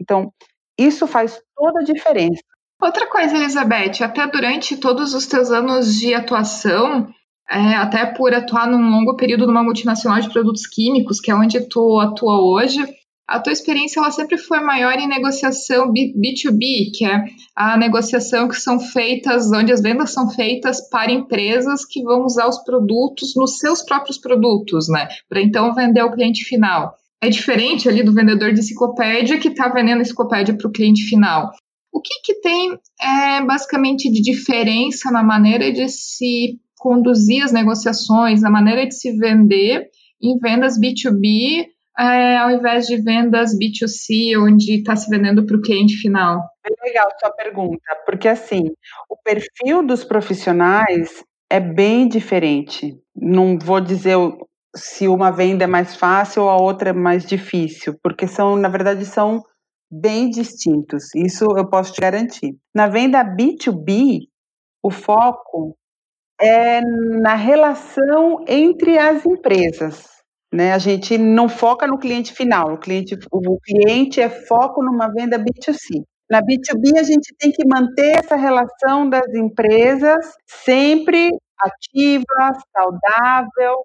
Então, 0.00 0.32
isso 0.78 1.06
faz 1.06 1.42
toda 1.56 1.80
a 1.80 1.84
diferença. 1.84 2.42
Outra 2.82 3.08
coisa, 3.08 3.36
Elizabeth, 3.36 4.02
até 4.02 4.26
durante 4.26 4.76
todos 4.76 5.14
os 5.14 5.24
teus 5.28 5.52
anos 5.52 5.94
de 5.94 6.12
atuação, 6.14 7.06
é, 7.48 7.76
até 7.76 8.06
por 8.06 8.34
atuar 8.34 8.66
num 8.66 8.90
longo 8.90 9.14
período 9.14 9.46
numa 9.46 9.62
multinacional 9.62 10.20
de 10.20 10.28
produtos 10.32 10.66
químicos, 10.66 11.20
que 11.20 11.30
é 11.30 11.34
onde 11.34 11.60
tu 11.68 12.00
atua 12.00 12.42
hoje, 12.42 12.84
a 13.28 13.38
tua 13.38 13.52
experiência 13.52 14.00
ela 14.00 14.10
sempre 14.10 14.36
foi 14.36 14.58
maior 14.58 14.94
em 14.94 15.06
negociação 15.06 15.92
B2B, 15.92 16.90
que 16.92 17.06
é 17.06 17.24
a 17.54 17.76
negociação 17.76 18.48
que 18.48 18.56
são 18.56 18.80
feitas, 18.80 19.52
onde 19.52 19.72
as 19.72 19.80
vendas 19.80 20.12
são 20.12 20.28
feitas 20.28 20.80
para 20.90 21.12
empresas 21.12 21.84
que 21.84 22.02
vão 22.02 22.24
usar 22.24 22.48
os 22.48 22.58
produtos 22.64 23.36
nos 23.36 23.58
seus 23.58 23.82
próprios 23.82 24.18
produtos, 24.18 24.88
né? 24.88 25.06
Para 25.28 25.40
então 25.40 25.72
vender 25.72 26.00
ao 26.00 26.12
cliente 26.12 26.44
final. 26.44 26.94
É 27.22 27.28
diferente 27.28 27.88
ali 27.88 28.02
do 28.02 28.12
vendedor 28.12 28.52
de 28.52 28.58
enciclopédia 28.58 29.38
que 29.38 29.46
está 29.46 29.68
vendendo 29.68 30.02
enciclopédia 30.02 30.56
para 30.58 30.66
o 30.66 30.72
cliente 30.72 31.04
final. 31.04 31.52
O 31.92 32.00
que, 32.00 32.20
que 32.24 32.40
tem 32.40 32.78
é, 33.00 33.44
basicamente 33.44 34.10
de 34.10 34.22
diferença 34.22 35.10
na 35.10 35.22
maneira 35.22 35.70
de 35.70 35.88
se 35.88 36.58
conduzir 36.78 37.44
as 37.44 37.52
negociações, 37.52 38.40
na 38.40 38.50
maneira 38.50 38.86
de 38.86 38.94
se 38.94 39.16
vender 39.16 39.88
em 40.20 40.38
vendas 40.38 40.78
B2B, 40.78 41.66
é, 41.98 42.38
ao 42.38 42.50
invés 42.50 42.86
de 42.86 42.96
vendas 42.96 43.50
B2C, 43.56 44.38
onde 44.38 44.78
está 44.78 44.96
se 44.96 45.10
vendendo 45.10 45.44
para 45.44 45.56
o 45.56 45.60
cliente 45.60 45.96
final? 45.96 46.42
É 46.64 46.88
legal 46.88 47.08
sua 47.20 47.30
pergunta, 47.30 47.82
porque 48.06 48.26
assim, 48.26 48.70
o 49.10 49.16
perfil 49.16 49.86
dos 49.86 50.02
profissionais 50.02 51.22
é 51.50 51.60
bem 51.60 52.08
diferente. 52.08 52.96
Não 53.14 53.58
vou 53.58 53.80
dizer 53.80 54.16
se 54.74 55.06
uma 55.06 55.30
venda 55.30 55.64
é 55.64 55.66
mais 55.66 55.94
fácil 55.94 56.44
ou 56.44 56.48
a 56.48 56.56
outra 56.56 56.90
é 56.90 56.94
mais 56.94 57.26
difícil, 57.26 57.94
porque 58.02 58.26
são, 58.26 58.56
na 58.56 58.68
verdade, 58.68 59.04
são 59.04 59.44
bem 59.92 60.30
distintos. 60.30 61.14
Isso 61.14 61.44
eu 61.56 61.68
posso 61.68 61.92
te 61.92 62.00
garantir. 62.00 62.56
Na 62.74 62.88
venda 62.88 63.22
B2B, 63.22 64.26
o 64.82 64.90
foco 64.90 65.76
é 66.40 66.80
na 66.80 67.34
relação 67.34 68.42
entre 68.48 68.98
as 68.98 69.24
empresas. 69.26 70.06
Né? 70.52 70.72
A 70.72 70.78
gente 70.78 71.16
não 71.18 71.48
foca 71.48 71.86
no 71.86 71.98
cliente 71.98 72.32
final, 72.32 72.74
o 72.74 72.78
cliente, 72.78 73.16
o 73.30 73.58
cliente 73.60 74.20
é 74.20 74.28
foco 74.28 74.82
numa 74.82 75.08
venda 75.08 75.38
B2C. 75.38 76.02
Na 76.30 76.40
B2B, 76.40 76.98
a 76.98 77.02
gente 77.02 77.34
tem 77.38 77.52
que 77.52 77.66
manter 77.66 78.18
essa 78.18 78.36
relação 78.36 79.08
das 79.08 79.28
empresas 79.34 80.32
sempre 80.46 81.30
ativa, 81.60 82.52
saudável, 82.74 83.84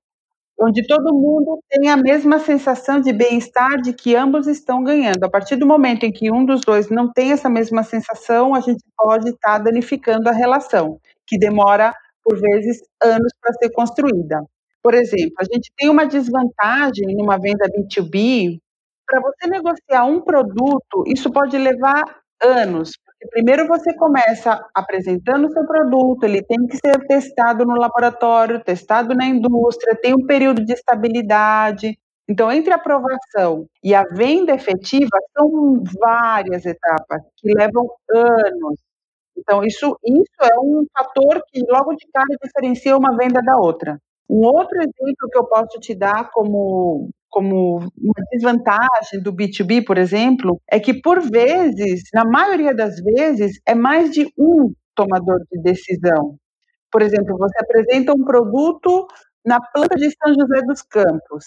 onde 0.60 0.86
todo 0.88 1.14
mundo 1.14 1.60
tem 1.70 1.90
a 1.90 1.98
mesma 1.98 2.40
sensação 2.40 3.00
de 3.00 3.14
bem-estar, 3.14 3.80
de 3.82 3.94
que 3.94 4.16
ambos 4.16 4.48
estão 4.48 4.84
ganhando. 4.84 5.24
A 5.24 5.30
partir 5.30 5.56
do 5.56 5.68
momento 5.68 6.04
em 6.04 6.12
que 6.12 6.32
um 6.32 6.46
dos 6.46 6.62
dois 6.62 6.90
não 6.90 7.12
tem 7.12 7.32
essa 7.32 7.50
mesma 7.50 7.84
sensação, 7.84 8.56
a 8.56 8.60
gente 8.60 8.84
pode 8.98 9.30
estar 9.30 9.58
tá 9.58 9.60
danificando 9.60 10.28
a 10.30 10.34
relação, 10.34 11.00
que 11.28 11.38
demora, 11.38 11.94
por 12.24 12.40
vezes, 12.40 12.82
anos 13.04 13.32
para 13.40 13.54
ser 13.54 13.70
construída. 13.70 14.44
Por 14.82 14.94
exemplo, 14.94 15.36
a 15.40 15.44
gente 15.44 15.72
tem 15.78 15.90
uma 15.90 16.06
desvantagem 16.06 17.16
numa 17.16 17.38
venda 17.38 17.66
B2B. 17.68 18.60
Para 19.06 19.22
você 19.22 19.48
negociar 19.50 20.06
um 20.06 20.22
produto, 20.22 21.04
isso 21.08 21.32
pode 21.32 21.58
levar 21.58 22.04
anos, 22.42 22.92
primeiro 23.32 23.68
você 23.68 23.94
começa 23.96 24.64
apresentando 24.74 25.48
o 25.48 25.52
seu 25.52 25.66
produto, 25.66 26.24
ele 26.24 26.42
tem 26.44 26.68
que 26.68 26.78
ser 26.78 27.00
testado 27.08 27.66
no 27.66 27.76
laboratório, 27.76 28.64
testado 28.64 29.16
na 29.16 29.26
indústria, 29.26 29.98
tem 30.00 30.14
um 30.14 30.26
período 30.26 30.64
de 30.64 30.74
estabilidade. 30.74 31.98
Então, 32.30 32.52
entre 32.52 32.74
a 32.74 32.76
aprovação 32.76 33.66
e 33.84 33.96
a 33.96 34.04
venda 34.04 34.54
efetiva, 34.54 35.18
são 35.38 35.82
várias 36.00 36.66
etapas 36.66 37.22
que 37.38 37.54
levam 37.54 37.90
anos. 38.12 38.80
Então, 39.38 39.64
isso, 39.64 39.98
isso 40.04 40.52
é 40.52 40.60
um 40.60 40.86
fator 40.98 41.42
que 41.48 41.62
logo 41.70 41.94
de 41.96 42.08
cara 42.14 42.28
diferencia 42.44 42.98
uma 42.98 43.16
venda 43.16 43.42
da 43.42 43.58
outra. 43.58 44.00
Um 44.30 44.46
outro 44.46 44.78
exemplo 44.78 45.30
que 45.32 45.38
eu 45.38 45.46
posso 45.46 45.80
te 45.80 45.96
dar 45.96 46.30
como 46.32 47.10
como 47.30 47.78
uma 47.80 48.14
desvantagem 48.32 49.22
do 49.24 49.34
B2B, 49.34 49.86
por 49.86 49.98
exemplo, 49.98 50.60
é 50.72 50.80
que 50.80 51.02
por 51.02 51.22
vezes, 51.22 52.04
na 52.14 52.26
maioria 52.26 52.74
das 52.76 52.96
vezes, 53.02 53.60
é 53.66 53.76
mais 53.76 54.12
de 54.12 54.26
um 54.38 54.74
tomador 54.96 55.40
de 55.52 55.62
decisão. 55.62 56.38
Por 56.92 57.02
exemplo, 57.02 57.38
você 57.38 57.58
apresenta 57.60 58.14
um 58.14 58.24
produto 58.26 59.08
na 59.46 59.60
planta 59.62 59.96
de 59.96 60.10
São 60.12 60.34
José 60.34 60.62
dos 60.68 60.82
Campos. 60.84 61.46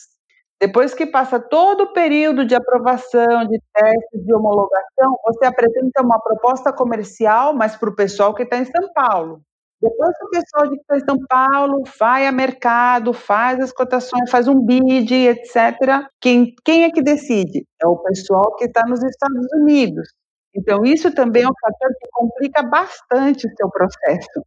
Depois 0.60 0.94
que 0.94 1.06
passa 1.06 1.40
todo 1.40 1.84
o 1.84 1.92
período 1.92 2.44
de 2.46 2.54
aprovação, 2.54 3.46
de 3.48 3.58
testes, 3.74 4.24
de 4.26 4.34
homologação, 4.34 5.16
você 5.24 5.46
apresenta 5.46 6.02
uma 6.02 6.20
proposta 6.20 6.72
comercial, 6.72 7.54
mas 7.54 7.76
para 7.76 7.90
o 7.90 7.96
pessoal 7.96 8.34
que 8.34 8.42
está 8.44 8.58
em 8.58 8.66
São 8.66 8.92
Paulo. 8.94 9.42
Depois 9.80 10.10
o 10.22 10.30
pessoal 10.30 10.68
de 10.68 11.04
São 11.04 11.18
Paulo 11.26 11.82
vai 11.98 12.26
a 12.26 12.32
mercado, 12.32 13.14
faz 13.14 13.58
as 13.60 13.72
cotações, 13.72 14.30
faz 14.30 14.46
um 14.46 14.60
bid, 14.60 15.14
etc. 15.14 16.06
Quem, 16.20 16.54
quem 16.64 16.84
é 16.84 16.90
que 16.90 17.02
decide? 17.02 17.66
É 17.82 17.86
o 17.86 17.96
pessoal 17.96 18.54
que 18.56 18.66
está 18.66 18.86
nos 18.86 19.02
Estados 19.02 19.46
Unidos. 19.54 20.06
Então, 20.54 20.84
isso 20.84 21.14
também 21.14 21.44
é 21.44 21.46
um 21.46 21.54
fator 21.60 21.88
que 21.98 22.08
complica 22.12 22.62
bastante 22.62 23.46
o 23.46 23.56
seu 23.56 23.70
processo. 23.70 24.44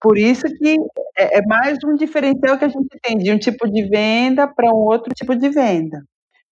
Por 0.00 0.16
isso 0.18 0.44
que 0.44 0.76
é, 1.18 1.38
é 1.38 1.42
mais 1.46 1.78
um 1.84 1.94
diferencial 1.96 2.58
que 2.58 2.66
a 2.66 2.68
gente 2.68 2.98
tem 3.02 3.18
de 3.18 3.32
um 3.32 3.38
tipo 3.38 3.68
de 3.68 3.88
venda 3.88 4.46
para 4.46 4.70
um 4.70 4.84
outro 4.84 5.12
tipo 5.14 5.34
de 5.34 5.48
venda. 5.48 6.04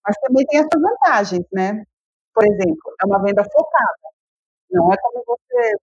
Mas 0.05 0.15
também 0.21 0.45
tem 0.45 0.59
essas 0.59 0.81
vantagens, 0.81 1.45
né? 1.51 1.83
Por 2.33 2.45
exemplo, 2.45 2.95
é 3.01 3.05
uma 3.07 3.23
venda 3.23 3.43
focada. 3.43 3.97
Não 4.71 4.91
é 4.93 4.97
como 4.97 5.23
você 5.25 5.73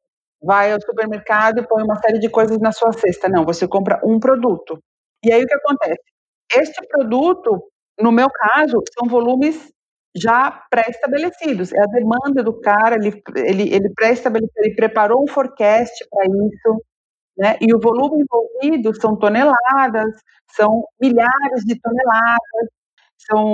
vai 0.43 0.73
ao 0.73 0.81
supermercado 0.81 1.61
e 1.61 1.67
põe 1.67 1.83
uma 1.83 1.97
série 2.01 2.19
de 2.19 2.29
coisas 2.31 2.59
na 2.59 2.73
sua 2.73 2.93
cesta. 2.93 3.29
Não, 3.29 3.45
você 3.45 3.67
compra 3.69 4.01
um 4.05 4.19
produto. 4.21 4.79
E 5.25 5.33
aí 5.33 5.43
o 5.43 5.47
que 5.47 5.55
acontece? 5.55 6.03
Este 6.55 6.87
produto, 6.89 7.65
no 8.01 8.13
meu 8.13 8.29
caso, 8.31 8.83
são 8.99 9.09
volumes 9.09 9.71
já 10.17 10.51
pré-estabelecidos. 10.71 11.73
É 11.73 11.81
a 11.81 11.87
demanda 11.87 12.43
do 12.43 12.61
cara, 12.61 12.97
ele, 12.97 13.23
ele, 13.37 13.75
ele 13.75 13.91
pré-estabeleceu, 13.95 14.65
ele 14.65 14.75
preparou 14.75 15.23
um 15.23 15.27
forecast 15.29 15.93
para 16.11 16.25
isso, 16.27 16.83
né? 17.39 17.57
E 17.61 17.75
o 17.75 17.81
volume 17.81 18.23
envolvido 18.25 18.95
são 19.01 19.17
toneladas, 19.19 20.15
são 20.53 20.85
milhares 21.01 21.65
de 21.67 21.81
toneladas, 21.81 22.71
são 23.19 23.47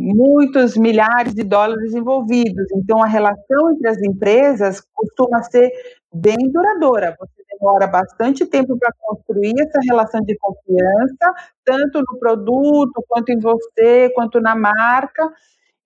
muitos 0.00 0.76
milhares 0.76 1.34
de 1.34 1.42
dólares 1.44 1.94
envolvidos. 1.94 2.66
Então, 2.74 3.02
a 3.02 3.06
relação 3.06 3.72
entre 3.72 3.88
as 3.88 3.98
empresas 4.02 4.80
costuma 4.94 5.42
ser 5.44 5.70
bem 6.14 6.36
duradoura. 6.52 7.14
Você 7.18 7.42
demora 7.58 7.86
bastante 7.86 8.46
tempo 8.46 8.78
para 8.78 8.92
construir 9.00 9.54
essa 9.60 9.80
relação 9.88 10.20
de 10.22 10.36
confiança, 10.38 11.34
tanto 11.64 12.00
no 12.00 12.18
produto, 12.18 13.04
quanto 13.08 13.30
em 13.30 13.38
você, 13.40 14.10
quanto 14.14 14.40
na 14.40 14.54
marca. 14.56 15.30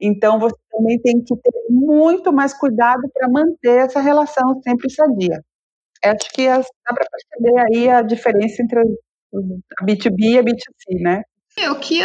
Então, 0.00 0.38
você 0.40 0.56
também 0.72 1.00
tem 1.00 1.22
que 1.24 1.36
ter 1.36 1.52
muito 1.70 2.32
mais 2.32 2.54
cuidado 2.54 3.02
para 3.14 3.28
manter 3.30 3.86
essa 3.86 4.00
relação 4.00 4.60
sempre 4.62 4.90
sadia. 4.90 5.42
Acho 6.04 6.30
que 6.34 6.46
dá 6.48 6.62
para 6.94 7.06
perceber 7.10 7.60
aí 7.74 7.90
a 7.90 8.02
diferença 8.02 8.62
entre 8.62 8.80
a 8.80 9.84
B2B 9.86 10.20
e 10.34 10.38
a 10.38 10.42
B2C, 10.44 11.00
né? 11.02 11.22
É, 11.58 11.70
o 11.70 11.78
que 11.78 12.00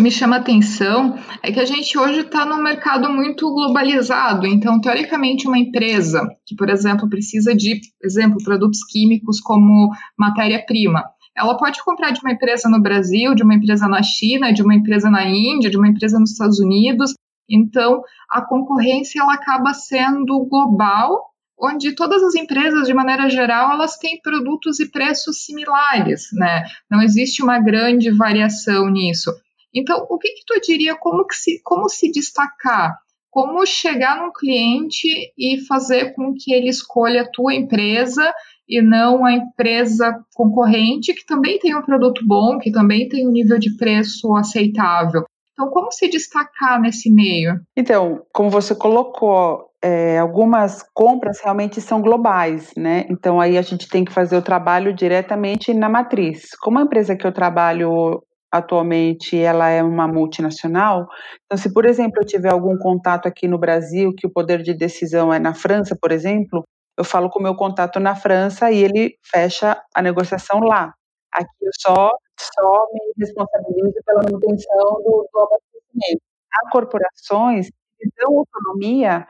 me 0.00 0.10
chama 0.10 0.36
atenção 0.36 1.18
é 1.42 1.50
que 1.50 1.58
a 1.58 1.64
gente 1.64 1.98
hoje 1.98 2.20
está 2.20 2.44
num 2.44 2.62
mercado 2.62 3.10
muito 3.10 3.50
globalizado. 3.52 4.46
Então, 4.46 4.80
teoricamente, 4.80 5.48
uma 5.48 5.58
empresa 5.58 6.26
que, 6.46 6.54
por 6.54 6.68
exemplo, 6.68 7.08
precisa 7.08 7.54
de, 7.54 7.80
exemplo, 8.02 8.36
produtos 8.44 8.84
químicos 8.84 9.40
como 9.40 9.90
matéria-prima, 10.16 11.02
ela 11.36 11.56
pode 11.56 11.82
comprar 11.84 12.12
de 12.12 12.20
uma 12.20 12.32
empresa 12.32 12.68
no 12.68 12.80
Brasil, 12.80 13.34
de 13.34 13.42
uma 13.42 13.54
empresa 13.54 13.86
na 13.86 14.02
China, 14.02 14.52
de 14.52 14.62
uma 14.62 14.74
empresa 14.74 15.10
na 15.10 15.26
Índia, 15.26 15.68
de 15.68 15.76
uma 15.76 15.88
empresa 15.88 16.18
nos 16.18 16.32
Estados 16.32 16.58
Unidos. 16.58 17.14
Então, 17.48 18.02
a 18.30 18.40
concorrência 18.40 19.20
ela 19.20 19.34
acaba 19.34 19.74
sendo 19.74 20.46
global 20.46 21.30
onde 21.58 21.94
todas 21.94 22.22
as 22.22 22.34
empresas, 22.34 22.86
de 22.86 22.94
maneira 22.94 23.28
geral, 23.28 23.72
elas 23.72 23.96
têm 23.96 24.20
produtos 24.20 24.78
e 24.78 24.90
preços 24.90 25.44
similares, 25.44 26.28
né? 26.32 26.64
Não 26.90 27.02
existe 27.02 27.42
uma 27.42 27.58
grande 27.58 28.10
variação 28.10 28.90
nisso. 28.90 29.32
Então, 29.74 30.06
o 30.08 30.18
que, 30.18 30.28
que 30.28 30.44
tu 30.46 30.60
diria 30.60 30.94
como, 30.94 31.26
que 31.26 31.34
se, 31.34 31.60
como 31.62 31.88
se 31.88 32.10
destacar? 32.10 32.96
Como 33.30 33.66
chegar 33.66 34.22
num 34.22 34.32
cliente 34.32 35.08
e 35.36 35.60
fazer 35.66 36.14
com 36.14 36.32
que 36.34 36.54
ele 36.54 36.70
escolha 36.70 37.22
a 37.22 37.30
tua 37.30 37.54
empresa 37.54 38.32
e 38.66 38.80
não 38.80 39.24
a 39.24 39.32
empresa 39.32 40.18
concorrente, 40.34 41.12
que 41.12 41.26
também 41.26 41.58
tem 41.58 41.76
um 41.76 41.82
produto 41.82 42.22
bom, 42.26 42.58
que 42.58 42.72
também 42.72 43.08
tem 43.08 43.28
um 43.28 43.30
nível 43.30 43.58
de 43.58 43.76
preço 43.76 44.34
aceitável. 44.34 45.24
Então, 45.58 45.70
como 45.70 45.90
se 45.90 46.06
destacar 46.08 46.78
nesse 46.78 47.10
meio? 47.10 47.58
Então, 47.74 48.22
como 48.30 48.50
você 48.50 48.74
colocou, 48.74 49.70
é, 49.82 50.18
algumas 50.18 50.82
compras 50.92 51.40
realmente 51.40 51.80
são 51.80 52.02
globais, 52.02 52.72
né? 52.76 53.06
Então 53.08 53.40
aí 53.40 53.56
a 53.56 53.62
gente 53.62 53.88
tem 53.88 54.04
que 54.04 54.12
fazer 54.12 54.36
o 54.36 54.42
trabalho 54.42 54.92
diretamente 54.92 55.72
na 55.72 55.88
matriz. 55.88 56.50
Como 56.60 56.78
a 56.78 56.82
empresa 56.82 57.16
que 57.16 57.26
eu 57.26 57.32
trabalho 57.32 58.22
atualmente 58.50 59.36
ela 59.38 59.68
é 59.68 59.82
uma 59.82 60.08
multinacional, 60.08 61.06
então 61.44 61.58
se 61.58 61.72
por 61.72 61.84
exemplo 61.84 62.20
eu 62.20 62.26
tiver 62.26 62.50
algum 62.52 62.76
contato 62.78 63.26
aqui 63.26 63.46
no 63.46 63.58
Brasil 63.58 64.14
que 64.16 64.26
o 64.26 64.32
poder 64.32 64.62
de 64.62 64.72
decisão 64.74 65.32
é 65.32 65.38
na 65.38 65.52
França, 65.54 65.96
por 66.00 66.10
exemplo, 66.12 66.64
eu 66.98 67.04
falo 67.04 67.28
com 67.28 67.38
o 67.38 67.42
meu 67.42 67.54
contato 67.54 68.00
na 68.00 68.14
França 68.16 68.70
e 68.70 68.82
ele 68.82 69.16
fecha 69.24 69.80
a 69.94 70.02
negociação 70.02 70.60
lá. 70.60 70.92
Aqui 71.32 71.48
eu 71.62 71.70
só, 71.80 72.10
só 72.38 72.88
me 72.92 73.00
responsabilizo 73.18 73.94
pela 74.04 74.22
manutenção 74.22 75.02
do, 75.02 75.28
do 75.32 75.38
abastecimento. 75.40 76.22
Há 76.52 76.70
corporações 76.70 77.68
que 77.98 78.08
dão 78.16 78.38
autonomia 78.38 79.26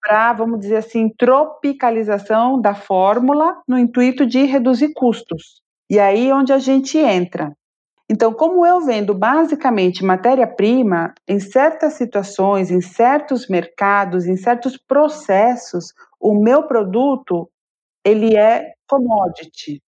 para, 0.00 0.32
vamos 0.32 0.60
dizer 0.60 0.76
assim, 0.76 1.08
tropicalização 1.10 2.60
da 2.60 2.74
fórmula 2.74 3.60
no 3.68 3.78
intuito 3.78 4.26
de 4.26 4.44
reduzir 4.44 4.92
custos. 4.94 5.62
E 5.88 5.98
aí 5.98 6.28
é 6.28 6.34
onde 6.34 6.52
a 6.52 6.58
gente 6.58 6.96
entra. 6.98 7.54
Então, 8.08 8.32
como 8.32 8.66
eu 8.66 8.80
vendo 8.80 9.14
basicamente 9.14 10.04
matéria-prima, 10.04 11.14
em 11.28 11.38
certas 11.38 11.92
situações, 11.92 12.70
em 12.70 12.80
certos 12.80 13.46
mercados, 13.48 14.26
em 14.26 14.36
certos 14.36 14.76
processos, 14.76 15.92
o 16.18 16.34
meu 16.34 16.64
produto 16.64 17.48
ele 18.04 18.36
é 18.36 18.72
commodity. 18.88 19.80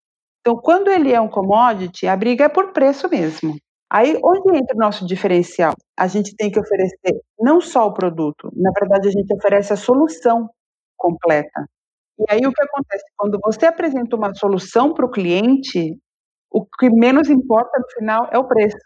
Então, 0.42 0.56
quando 0.56 0.90
ele 0.90 1.12
é 1.12 1.20
um 1.20 1.28
commodity, 1.28 2.06
a 2.08 2.16
briga 2.16 2.44
é 2.44 2.48
por 2.48 2.72
preço 2.72 3.08
mesmo. 3.08 3.54
Aí, 3.88 4.18
onde 4.24 4.56
entra 4.58 4.74
o 4.74 4.78
nosso 4.78 5.06
diferencial? 5.06 5.74
A 5.96 6.08
gente 6.08 6.34
tem 6.36 6.50
que 6.50 6.58
oferecer 6.58 7.20
não 7.38 7.60
só 7.60 7.86
o 7.86 7.94
produto, 7.94 8.50
na 8.56 8.70
verdade, 8.72 9.06
a 9.08 9.10
gente 9.12 9.32
oferece 9.34 9.72
a 9.72 9.76
solução 9.76 10.48
completa. 10.96 11.66
E 12.18 12.24
aí, 12.30 12.40
o 12.46 12.52
que 12.52 12.62
acontece? 12.62 13.04
Quando 13.16 13.38
você 13.44 13.66
apresenta 13.66 14.16
uma 14.16 14.34
solução 14.34 14.94
para 14.94 15.06
o 15.06 15.10
cliente, 15.10 15.96
o 16.50 16.66
que 16.66 16.90
menos 16.90 17.30
importa 17.30 17.78
no 17.80 17.88
final 17.98 18.28
é 18.32 18.38
o 18.38 18.48
preço. 18.48 18.76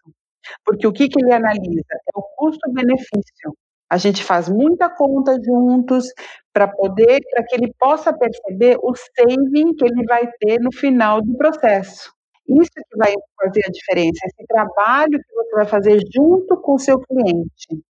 Porque 0.64 0.86
o 0.86 0.92
que, 0.92 1.08
que 1.08 1.20
ele 1.22 1.32
analisa? 1.34 1.84
É 1.92 2.18
o 2.18 2.22
custo-benefício. 2.36 3.54
A 3.90 3.98
gente 3.98 4.24
faz 4.24 4.48
muita 4.48 4.88
conta 4.90 5.36
juntos 5.42 6.06
para 6.52 6.66
poder, 6.68 7.20
para 7.30 7.44
que 7.44 7.54
ele 7.54 7.72
possa 7.78 8.12
perceber 8.16 8.78
o 8.82 8.92
saving 8.94 9.74
que 9.74 9.84
ele 9.84 10.04
vai 10.06 10.26
ter 10.40 10.58
no 10.60 10.72
final 10.72 11.22
do 11.22 11.36
processo. 11.36 12.12
Isso 12.48 12.70
que 12.74 12.96
vai 12.96 13.12
fazer 13.40 13.62
a 13.66 13.70
diferença, 13.70 14.20
esse 14.26 14.46
trabalho 14.48 15.18
que 15.18 15.34
você 15.34 15.56
vai 15.56 15.66
fazer 15.66 15.98
junto 16.14 16.56
com 16.60 16.74
o 16.74 16.78
seu 16.78 16.98
cliente. 17.00 17.82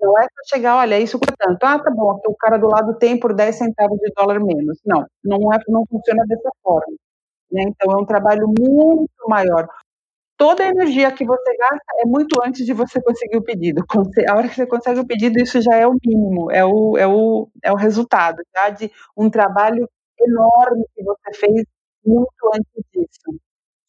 Não 0.00 0.18
é 0.18 0.22
só 0.24 0.56
chegar, 0.56 0.76
olha, 0.78 0.98
isso 1.00 1.18
custa 1.18 1.34
tanto. 1.38 1.64
Ah, 1.64 1.78
tá 1.78 1.90
bom, 1.90 2.20
o 2.26 2.36
cara 2.36 2.58
do 2.58 2.68
lado 2.68 2.96
tem 2.98 3.18
por 3.18 3.34
10 3.34 3.56
centavos 3.56 3.98
de 3.98 4.12
dólar 4.16 4.40
menos. 4.40 4.78
Não, 4.84 5.04
não, 5.24 5.52
é, 5.52 5.58
não 5.68 5.84
funciona 5.90 6.24
dessa 6.26 6.50
forma. 6.62 6.94
Né? 7.52 7.64
Então, 7.68 7.92
é 7.98 8.02
um 8.02 8.06
trabalho 8.06 8.46
muito 8.48 9.10
maior. 9.28 9.66
Toda 10.36 10.64
a 10.64 10.68
energia 10.68 11.12
que 11.12 11.24
você 11.24 11.56
gasta 11.56 11.84
é 12.00 12.06
muito 12.06 12.40
antes 12.44 12.66
de 12.66 12.72
você 12.72 13.00
conseguir 13.00 13.36
o 13.36 13.42
pedido. 13.42 13.84
A 14.28 14.36
hora 14.36 14.48
que 14.48 14.54
você 14.54 14.66
consegue 14.66 15.00
o 15.00 15.06
pedido, 15.06 15.40
isso 15.40 15.60
já 15.62 15.76
é 15.76 15.86
o 15.86 15.96
mínimo, 16.04 16.50
é 16.50 16.64
o, 16.64 16.98
é 16.98 17.06
o, 17.06 17.48
é 17.62 17.72
o 17.72 17.76
resultado 17.76 18.42
tá? 18.52 18.70
de 18.70 18.90
um 19.16 19.30
trabalho 19.30 19.88
enorme 20.20 20.84
que 20.94 21.04
você 21.04 21.32
fez 21.34 21.64
muito 22.04 22.50
antes 22.54 22.84
disso. 22.92 23.40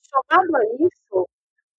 Somado 0.03 0.55
a 0.55 0.63
isso, 0.85 1.27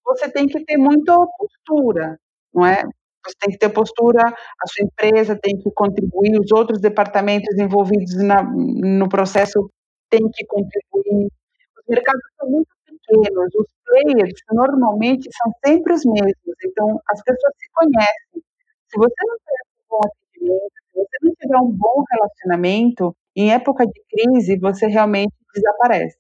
você 0.05 0.29
tem 0.31 0.47
que 0.47 0.65
ter 0.65 0.77
muita 0.77 1.15
postura, 1.39 2.19
não 2.53 2.67
é? 2.67 2.83
Você 3.25 3.35
tem 3.41 3.51
que 3.53 3.59
ter 3.59 3.71
postura, 3.71 4.23
a 4.23 4.67
sua 4.69 4.85
empresa 4.85 5.39
tem 5.41 5.59
que 5.59 5.71
contribuir, 5.73 6.39
os 6.39 6.53
outros 6.53 6.81
departamentos 6.81 7.57
envolvidos 7.59 8.15
na, 8.17 8.43
no 8.43 9.09
processo 9.09 9.71
têm 10.11 10.29
que 10.31 10.45
contribuir. 10.47 11.27
Os 11.79 11.85
mercados 11.89 12.23
são 12.39 12.51
muito 12.51 12.76
pequenos, 13.07 13.55
os 13.55 13.67
players 13.85 14.41
normalmente 14.53 15.29
são 15.33 15.53
sempre 15.65 15.93
os 15.95 16.05
mesmos, 16.05 16.57
então 16.65 17.01
as 17.09 17.23
pessoas 17.23 17.53
se 17.57 17.69
conhecem. 17.73 18.43
Se 18.89 18.99
você 18.99 19.27
não 19.27 19.37
tiver 19.39 19.63
um 19.67 19.89
bom 19.89 20.01
atendimento, 20.05 20.73
se 20.93 20.99
você 20.99 21.17
não 21.23 21.35
tiver 21.35 21.59
um 21.59 21.73
bom 21.73 22.05
relacionamento, 22.11 23.17
em 23.37 23.53
época 23.53 23.87
de 23.87 24.03
crise 24.11 24.59
você 24.59 24.87
realmente 24.87 25.35
desaparece. 25.55 26.17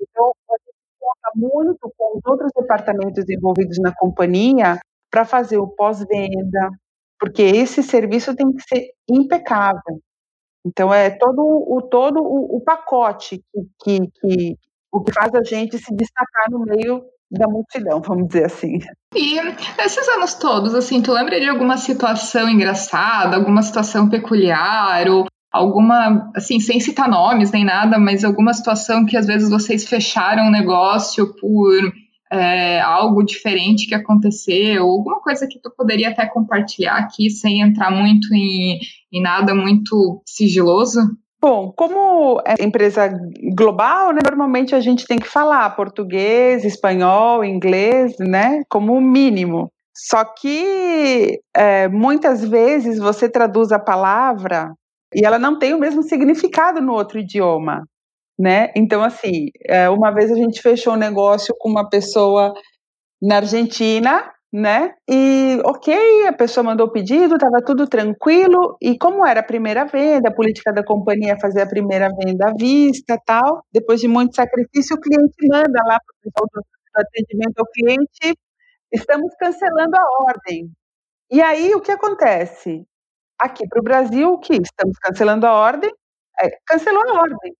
Então, 0.00 0.32
gente 0.48 0.78
conta 1.00 1.30
muito 1.34 1.92
com 1.96 2.18
os 2.18 2.22
outros 2.26 2.52
departamentos 2.54 3.24
envolvidos 3.28 3.78
na 3.78 3.94
companhia 3.94 4.78
para 5.10 5.24
fazer 5.24 5.58
o 5.58 5.68
pós-venda, 5.68 6.70
porque 7.18 7.42
esse 7.42 7.82
serviço 7.82 8.34
tem 8.36 8.52
que 8.52 8.62
ser 8.62 8.90
impecável. 9.08 10.00
Então 10.64 10.92
é 10.92 11.10
todo 11.10 11.40
o 11.40 11.80
todo 11.82 12.20
o, 12.20 12.56
o 12.56 12.60
pacote 12.60 13.42
que, 13.52 13.62
que, 13.80 14.10
que, 14.20 14.58
o 14.92 15.02
que 15.02 15.12
faz 15.12 15.34
a 15.34 15.42
gente 15.42 15.78
se 15.78 15.94
destacar 15.94 16.50
no 16.50 16.60
meio 16.60 17.02
da 17.30 17.46
multidão, 17.46 18.00
vamos 18.00 18.28
dizer 18.28 18.46
assim. 18.46 18.78
E 19.14 19.40
nesses 19.76 20.08
anos 20.08 20.34
todos, 20.34 20.74
assim, 20.74 21.02
tu 21.02 21.12
lembra 21.12 21.38
de 21.38 21.48
alguma 21.48 21.76
situação 21.76 22.48
engraçada, 22.48 23.36
alguma 23.36 23.62
situação 23.62 24.08
peculiar, 24.08 25.08
ou 25.08 25.26
alguma, 25.52 26.30
assim, 26.34 26.58
sem 26.60 26.80
citar 26.80 27.08
nomes 27.08 27.50
nem 27.50 27.64
nada, 27.64 27.98
mas 27.98 28.24
alguma 28.24 28.54
situação 28.54 29.04
que 29.04 29.16
às 29.16 29.26
vezes 29.26 29.50
vocês 29.50 29.86
fecharam 29.86 30.44
um 30.44 30.50
negócio 30.50 31.34
por 31.36 31.92
é, 32.30 32.80
algo 32.80 33.22
diferente 33.22 33.86
que 33.86 33.94
aconteceu, 33.94 34.84
alguma 34.84 35.20
coisa 35.20 35.46
que 35.46 35.60
tu 35.60 35.70
poderia 35.76 36.10
até 36.10 36.26
compartilhar 36.26 36.96
aqui 36.96 37.30
sem 37.30 37.60
entrar 37.60 37.90
muito 37.90 38.34
em, 38.34 38.78
em 39.12 39.22
nada 39.22 39.54
muito 39.54 40.22
sigiloso? 40.26 41.00
Bom, 41.40 41.72
como 41.76 42.40
é 42.44 42.62
empresa 42.62 43.08
global, 43.54 44.12
né, 44.12 44.18
normalmente 44.28 44.74
a 44.74 44.80
gente 44.80 45.06
tem 45.06 45.18
que 45.18 45.28
falar 45.28 45.70
português, 45.76 46.64
espanhol, 46.64 47.44
inglês, 47.44 48.16
né, 48.18 48.62
como 48.68 49.00
mínimo. 49.00 49.70
Só 49.96 50.24
que 50.24 51.40
é, 51.56 51.88
muitas 51.88 52.44
vezes 52.44 52.98
você 52.98 53.28
traduz 53.28 53.72
a 53.72 53.78
palavra 53.78 54.72
e 55.14 55.24
ela 55.24 55.38
não 55.38 55.58
tem 55.58 55.74
o 55.74 55.78
mesmo 55.78 56.02
significado 56.02 56.80
no 56.80 56.92
outro 56.92 57.18
idioma 57.18 57.84
né? 58.38 58.70
Então, 58.76 59.02
assim, 59.02 59.48
é, 59.66 59.88
uma 59.90 60.12
vez 60.12 60.30
a 60.30 60.36
gente 60.36 60.62
fechou 60.62 60.92
um 60.92 60.96
negócio 60.96 61.54
com 61.58 61.68
uma 61.68 61.88
pessoa 61.88 62.54
na 63.20 63.36
Argentina, 63.36 64.30
né? 64.52 64.94
E 65.08 65.60
ok, 65.64 66.26
a 66.26 66.32
pessoa 66.32 66.64
mandou 66.64 66.86
o 66.86 66.92
pedido, 66.92 67.34
estava 67.36 67.62
tudo 67.64 67.86
tranquilo. 67.88 68.76
E 68.80 68.96
como 68.98 69.26
era 69.26 69.40
a 69.40 69.42
primeira 69.42 69.84
venda, 69.84 70.30
a 70.30 70.34
política 70.34 70.72
da 70.72 70.84
companhia 70.84 71.32
é 71.34 71.40
fazer 71.40 71.62
a 71.62 71.68
primeira 71.68 72.08
venda 72.16 72.50
à 72.50 72.54
vista, 72.54 73.18
tal. 73.26 73.64
Depois 73.72 74.00
de 74.00 74.08
muito 74.08 74.34
sacrifício, 74.36 74.96
o 74.96 75.00
cliente 75.00 75.36
manda 75.48 75.80
lá 75.86 75.98
para 76.00 76.14
o 76.16 76.20
pessoal 76.22 76.48
do 76.54 76.62
atendimento 77.00 77.58
ao 77.60 77.66
cliente, 77.72 78.38
estamos 78.92 79.34
cancelando 79.38 79.96
a 79.96 80.04
ordem. 80.28 80.70
E 81.30 81.42
aí 81.42 81.74
o 81.74 81.80
que 81.82 81.92
acontece? 81.92 82.86
Aqui 83.40 83.68
para 83.68 83.80
o 83.80 83.84
Brasil, 83.84 84.32
o 84.34 84.40
que 84.40 84.54
estamos 84.54 84.98
cancelando 85.00 85.46
a 85.46 85.52
ordem? 85.54 85.92
É, 86.42 86.50
cancelou 86.66 87.02
a 87.10 87.20
ordem. 87.22 87.54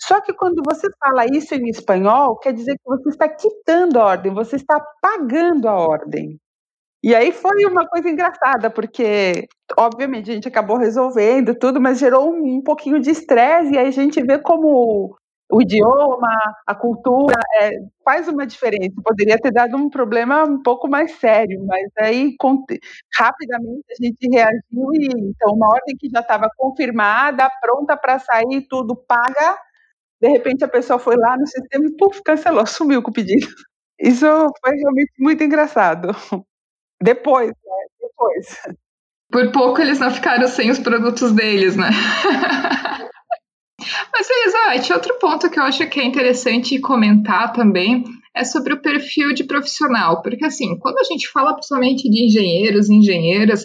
Só 0.00 0.20
que 0.20 0.32
quando 0.34 0.62
você 0.64 0.88
fala 0.98 1.24
isso 1.26 1.54
em 1.54 1.68
espanhol, 1.68 2.36
quer 2.38 2.52
dizer 2.52 2.74
que 2.76 2.84
você 2.84 3.08
está 3.10 3.28
quitando 3.28 3.98
a 3.98 4.04
ordem, 4.04 4.32
você 4.34 4.56
está 4.56 4.80
pagando 5.00 5.68
a 5.68 5.74
ordem. 5.74 6.38
E 7.02 7.14
aí 7.14 7.32
foi 7.32 7.64
uma 7.66 7.86
coisa 7.88 8.08
engraçada, 8.10 8.70
porque, 8.70 9.46
obviamente, 9.78 10.30
a 10.30 10.34
gente 10.34 10.48
acabou 10.48 10.76
resolvendo 10.78 11.54
tudo, 11.54 11.80
mas 11.80 11.98
gerou 11.98 12.30
um, 12.32 12.56
um 12.58 12.62
pouquinho 12.62 13.00
de 13.00 13.10
estresse, 13.10 13.74
e 13.74 13.78
aí 13.78 13.88
a 13.88 13.90
gente 13.92 14.22
vê 14.22 14.38
como 14.38 15.16
o 15.52 15.62
idioma, 15.62 16.28
a 16.66 16.74
cultura, 16.74 17.36
é, 17.60 17.70
faz 18.04 18.26
uma 18.28 18.46
diferença. 18.46 18.94
Poderia 19.04 19.38
ter 19.38 19.52
dado 19.52 19.76
um 19.76 19.88
problema 19.88 20.44
um 20.44 20.60
pouco 20.62 20.88
mais 20.88 21.12
sério, 21.12 21.64
mas 21.66 21.88
aí 22.00 22.34
rapidamente 23.18 23.84
a 23.92 24.04
gente 24.04 24.28
reagiu 24.30 24.90
e 24.94 25.06
então 25.30 25.54
uma 25.54 25.68
ordem 25.68 25.96
que 25.98 26.08
já 26.10 26.20
estava 26.20 26.48
confirmada, 26.56 27.48
pronta 27.60 27.96
para 27.96 28.18
sair, 28.18 28.66
tudo 28.68 28.96
paga, 28.96 29.56
de 30.20 30.28
repente 30.28 30.64
a 30.64 30.68
pessoa 30.68 30.98
foi 30.98 31.16
lá 31.16 31.36
no 31.36 31.46
sistema 31.46 31.86
e 31.86 31.96
puf, 31.96 32.22
cancelou, 32.22 32.66
sumiu 32.66 33.02
com 33.02 33.10
o 33.10 33.14
pedido. 33.14 33.46
Isso 33.98 34.26
foi 34.26 34.76
realmente 34.76 35.12
muito 35.18 35.42
engraçado. 35.42 36.14
Depois, 37.00 37.48
né? 37.48 37.86
Depois. 38.00 38.58
Por 39.30 39.52
pouco 39.52 39.80
eles 39.80 39.98
não 39.98 40.10
ficaram 40.10 40.46
sem 40.46 40.70
os 40.70 40.78
produtos 40.78 41.32
deles, 41.32 41.76
né? 41.76 41.90
Mas, 44.12 44.28
Elizabeth, 44.30 44.94
outro 44.94 45.18
ponto 45.18 45.50
que 45.50 45.58
eu 45.58 45.64
acho 45.64 45.86
que 45.88 46.00
é 46.00 46.04
interessante 46.04 46.80
comentar 46.80 47.52
também 47.52 48.04
é 48.34 48.44
sobre 48.44 48.74
o 48.74 48.80
perfil 48.80 49.32
de 49.32 49.44
profissional, 49.44 50.22
porque 50.22 50.44
assim, 50.44 50.78
quando 50.78 50.98
a 50.98 51.04
gente 51.04 51.28
fala 51.28 51.54
principalmente 51.54 52.08
de 52.08 52.26
engenheiros 52.26 52.88
e 52.88 52.94
engenheiras, 52.94 53.64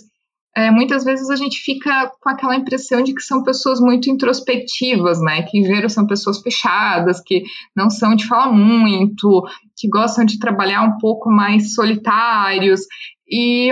é, 0.56 0.70
muitas 0.70 1.06
vezes 1.06 1.30
a 1.30 1.36
gente 1.36 1.60
fica 1.60 2.12
com 2.20 2.30
aquela 2.30 2.56
impressão 2.56 3.02
de 3.02 3.14
que 3.14 3.22
são 3.22 3.42
pessoas 3.42 3.80
muito 3.80 4.10
introspectivas, 4.10 5.22
né? 5.22 5.44
Que 5.44 5.60
engenheiros 5.60 5.94
são 5.94 6.06
pessoas 6.06 6.42
fechadas, 6.42 7.22
que 7.22 7.44
não 7.76 7.90
são 7.90 8.16
de 8.16 8.28
falar 8.28 8.52
muito, 8.52 9.44
que 9.78 9.88
gostam 9.88 10.26
de 10.26 10.40
trabalhar 10.40 10.82
um 10.84 10.98
pouco 10.98 11.32
mais 11.32 11.74
solitários. 11.74 12.82
E 13.30 13.72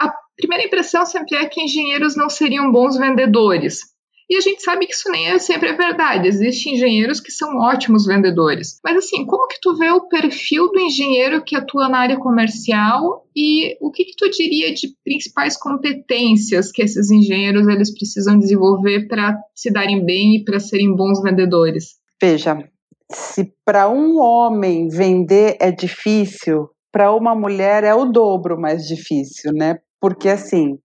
a 0.00 0.10
primeira 0.36 0.64
impressão 0.64 1.04
sempre 1.04 1.36
é 1.36 1.46
que 1.46 1.60
engenheiros 1.60 2.16
não 2.16 2.30
seriam 2.30 2.72
bons 2.72 2.96
vendedores. 2.96 3.80
E 4.30 4.36
a 4.36 4.40
gente 4.40 4.62
sabe 4.62 4.86
que 4.86 4.92
isso 4.92 5.10
nem 5.10 5.26
é 5.28 5.38
sempre 5.38 5.72
verdade. 5.72 6.28
Existem 6.28 6.74
engenheiros 6.74 7.18
que 7.18 7.32
são 7.32 7.56
ótimos 7.56 8.04
vendedores. 8.04 8.78
Mas 8.84 8.98
assim, 8.98 9.24
como 9.24 9.48
que 9.48 9.58
tu 9.60 9.74
vê 9.76 9.90
o 9.90 10.06
perfil 10.06 10.70
do 10.70 10.78
engenheiro 10.78 11.42
que 11.42 11.56
atua 11.56 11.88
na 11.88 11.98
área 11.98 12.18
comercial 12.18 13.26
e 13.34 13.76
o 13.80 13.90
que, 13.90 14.04
que 14.04 14.16
tu 14.16 14.28
diria 14.30 14.74
de 14.74 14.88
principais 15.02 15.56
competências 15.56 16.70
que 16.70 16.82
esses 16.82 17.10
engenheiros 17.10 17.66
eles 17.66 17.92
precisam 17.92 18.38
desenvolver 18.38 19.08
para 19.08 19.34
se 19.54 19.72
darem 19.72 20.04
bem 20.04 20.36
e 20.36 20.44
para 20.44 20.60
serem 20.60 20.94
bons 20.94 21.22
vendedores? 21.22 21.96
Veja, 22.20 22.68
se 23.10 23.50
para 23.64 23.88
um 23.88 24.18
homem 24.18 24.88
vender 24.88 25.56
é 25.58 25.70
difícil, 25.70 26.68
para 26.92 27.14
uma 27.14 27.34
mulher 27.34 27.82
é 27.82 27.94
o 27.94 28.04
dobro 28.04 28.60
mais 28.60 28.86
difícil, 28.86 29.52
né? 29.52 29.78
Porque 30.00 30.28
assim, 30.28 30.78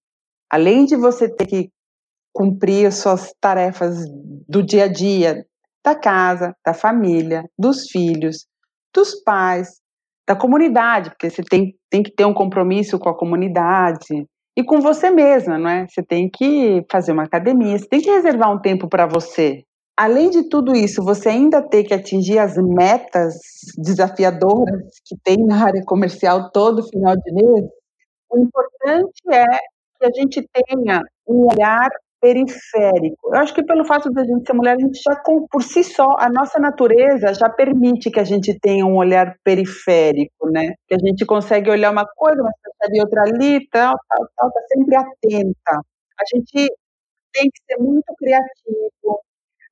além 0.49 0.85
de 0.85 0.95
você 0.95 1.27
ter 1.27 1.45
que 1.45 1.69
cumprir 2.33 2.87
as 2.87 2.95
suas 2.95 3.33
tarefas 3.39 3.97
do 4.49 4.63
dia 4.63 4.85
a 4.85 4.87
dia, 4.87 5.45
da 5.83 5.95
casa, 5.95 6.55
da 6.65 6.73
família, 6.73 7.45
dos 7.57 7.89
filhos, 7.89 8.45
dos 8.93 9.15
pais, 9.23 9.81
da 10.27 10.35
comunidade, 10.35 11.09
porque 11.09 11.29
você 11.29 11.43
tem, 11.43 11.75
tem 11.89 12.01
que 12.01 12.11
ter 12.11 12.25
um 12.25 12.33
compromisso 12.33 12.97
com 12.97 13.09
a 13.09 13.17
comunidade 13.17 14.25
e 14.57 14.63
com 14.63 14.79
você 14.79 15.09
mesma, 15.09 15.57
não 15.57 15.69
é? 15.69 15.87
Você 15.87 16.01
tem 16.01 16.29
que 16.29 16.85
fazer 16.89 17.11
uma 17.11 17.23
academia, 17.23 17.77
você 17.77 17.87
tem 17.87 18.01
que 18.01 18.09
reservar 18.09 18.51
um 18.51 18.61
tempo 18.61 18.87
para 18.87 19.05
você. 19.05 19.63
Além 19.97 20.29
de 20.29 20.49
tudo 20.49 20.75
isso, 20.75 21.03
você 21.03 21.29
ainda 21.29 21.61
tem 21.61 21.83
que 21.83 21.93
atingir 21.93 22.39
as 22.39 22.55
metas 22.57 23.35
desafiadoras 23.77 24.81
que 25.05 25.15
tem 25.23 25.37
na 25.45 25.65
área 25.65 25.83
comercial 25.85 26.49
todo 26.51 26.87
final 26.89 27.15
de 27.15 27.31
mês. 27.31 27.69
O 28.31 28.39
importante 28.39 29.21
é 29.31 29.45
que 29.45 30.05
a 30.05 30.11
gente 30.15 30.47
tenha 30.51 31.01
um 31.27 31.47
olhar 31.47 31.89
periférico. 32.23 33.35
Eu 33.35 33.41
acho 33.41 33.53
que 33.53 33.61
pelo 33.65 33.83
fato 33.83 34.09
de 34.09 34.21
a 34.21 34.23
gente 34.23 34.47
ser 34.47 34.53
mulher, 34.53 34.75
a 34.77 34.79
gente 34.79 34.97
já, 35.03 35.13
por 35.51 35.61
si 35.61 35.83
só, 35.83 36.15
a 36.17 36.29
nossa 36.29 36.57
natureza 36.57 37.33
já 37.33 37.49
permite 37.49 38.09
que 38.09 38.19
a 38.19 38.23
gente 38.23 38.57
tenha 38.61 38.85
um 38.85 38.95
olhar 38.95 39.35
periférico, 39.43 40.49
né? 40.49 40.73
Que 40.87 40.95
a 40.95 40.99
gente 40.99 41.25
consegue 41.25 41.69
olhar 41.69 41.91
uma 41.91 42.05
coisa, 42.15 42.41
mas 42.41 42.53
percebe 42.63 43.01
outra 43.01 43.23
ali, 43.23 43.67
tal, 43.69 43.93
tal, 44.09 44.27
tal, 44.37 44.51
tá 44.53 44.61
sempre 44.73 44.95
atenta. 44.95 45.81
A 46.17 46.23
gente 46.33 46.73
tem 47.33 47.49
que 47.49 47.61
ser 47.69 47.77
muito 47.81 48.05
criativo, 48.17 49.19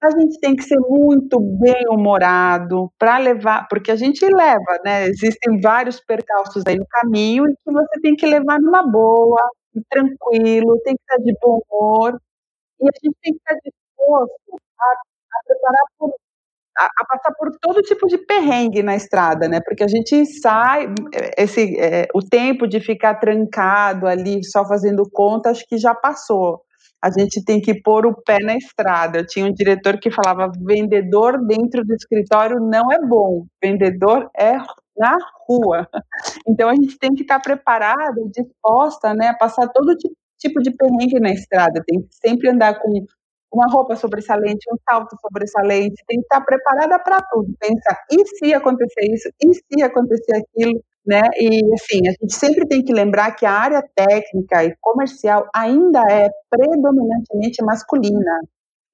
a 0.03 0.11
gente 0.11 0.39
tem 0.41 0.55
que 0.55 0.63
ser 0.63 0.79
muito 0.79 1.39
bem-humorado 1.39 2.91
para 2.99 3.17
levar, 3.19 3.67
porque 3.69 3.91
a 3.91 3.95
gente 3.95 4.25
leva, 4.25 4.79
né? 4.85 5.05
Existem 5.07 5.61
vários 5.61 5.99
percalços 6.01 6.63
aí 6.67 6.77
no 6.77 6.87
caminho 6.87 7.45
e 7.45 7.55
que 7.55 7.71
você 7.73 8.01
tem 8.01 8.15
que 8.15 8.25
levar 8.25 8.59
numa 8.59 8.83
boa, 8.83 9.39
tranquilo, 9.89 10.79
tem 10.83 10.95
que 10.95 11.01
estar 11.03 11.23
de 11.23 11.33
bom 11.41 11.59
humor. 11.71 12.19
E 12.81 12.85
a 12.85 12.91
gente 13.03 13.17
tem 13.21 13.33
que 13.33 13.39
estar 13.39 13.55
disposto 13.63 14.59
a, 14.79 14.85
a 14.85 15.43
preparar 15.45 15.85
por 15.97 16.11
a, 16.77 16.85
a, 16.85 17.05
passar 17.05 17.33
por 17.37 17.51
todo 17.59 17.81
tipo 17.81 18.07
de 18.07 18.17
perrengue 18.17 18.81
na 18.81 18.95
estrada, 18.95 19.47
né? 19.47 19.59
Porque 19.61 19.83
a 19.83 19.87
gente 19.87 20.25
sai, 20.25 20.87
esse, 21.37 21.79
é, 21.79 22.07
o 22.13 22.21
tempo 22.21 22.67
de 22.67 22.79
ficar 22.79 23.15
trancado 23.15 24.07
ali, 24.07 24.43
só 24.43 24.65
fazendo 24.65 25.03
conta, 25.11 25.49
acho 25.49 25.65
que 25.67 25.77
já 25.77 25.93
passou. 25.93 26.61
A 27.03 27.09
gente 27.09 27.43
tem 27.43 27.59
que 27.59 27.81
pôr 27.81 28.05
o 28.05 28.15
pé 28.15 28.37
na 28.39 28.55
estrada. 28.55 29.19
Eu 29.19 29.27
tinha 29.27 29.45
um 29.45 29.53
diretor 29.53 29.99
que 29.99 30.11
falava: 30.11 30.51
vendedor 30.59 31.45
dentro 31.45 31.83
do 31.83 31.93
escritório 31.93 32.59
não 32.59 32.91
é 32.91 32.99
bom, 33.05 33.45
vendedor 33.61 34.29
é 34.37 34.57
na 34.97 35.17
rua. 35.47 35.87
Então 36.47 36.69
a 36.69 36.75
gente 36.75 36.97
tem 36.99 37.13
que 37.13 37.23
estar 37.23 37.39
preparada, 37.39 38.21
disposta, 38.33 39.13
né, 39.13 39.29
a 39.29 39.33
passar 39.37 39.67
todo 39.69 39.95
tipo 39.95 40.15
de 40.61 40.71
perrengue 40.71 41.19
na 41.19 41.31
estrada. 41.31 41.83
Tem 41.85 42.01
que 42.01 42.07
sempre 42.15 42.49
andar 42.49 42.79
com 42.79 42.89
uma 43.53 43.67
roupa 43.69 43.95
sobressalente, 43.95 44.65
um 44.71 44.77
salto 44.89 45.15
sobressalente, 45.21 46.03
tem 46.07 46.19
que 46.19 46.23
estar 46.23 46.41
preparada 46.41 46.97
para 46.99 47.21
tudo. 47.21 47.53
Pensar, 47.59 47.97
e 48.11 48.25
se 48.25 48.53
acontecer 48.53 49.01
isso? 49.11 49.29
E 49.43 49.53
se 49.53 49.83
acontecer 49.83 50.35
aquilo? 50.35 50.81
Né? 51.05 51.21
E 51.37 51.61
assim, 51.73 52.07
a 52.07 52.11
gente 52.11 52.33
sempre 52.33 52.65
tem 52.67 52.83
que 52.83 52.93
lembrar 52.93 53.31
que 53.35 53.45
a 53.45 53.51
área 53.51 53.83
técnica 53.95 54.63
e 54.63 54.75
comercial 54.79 55.47
ainda 55.53 55.99
é 56.09 56.29
predominantemente 56.49 57.63
masculina. 57.63 58.39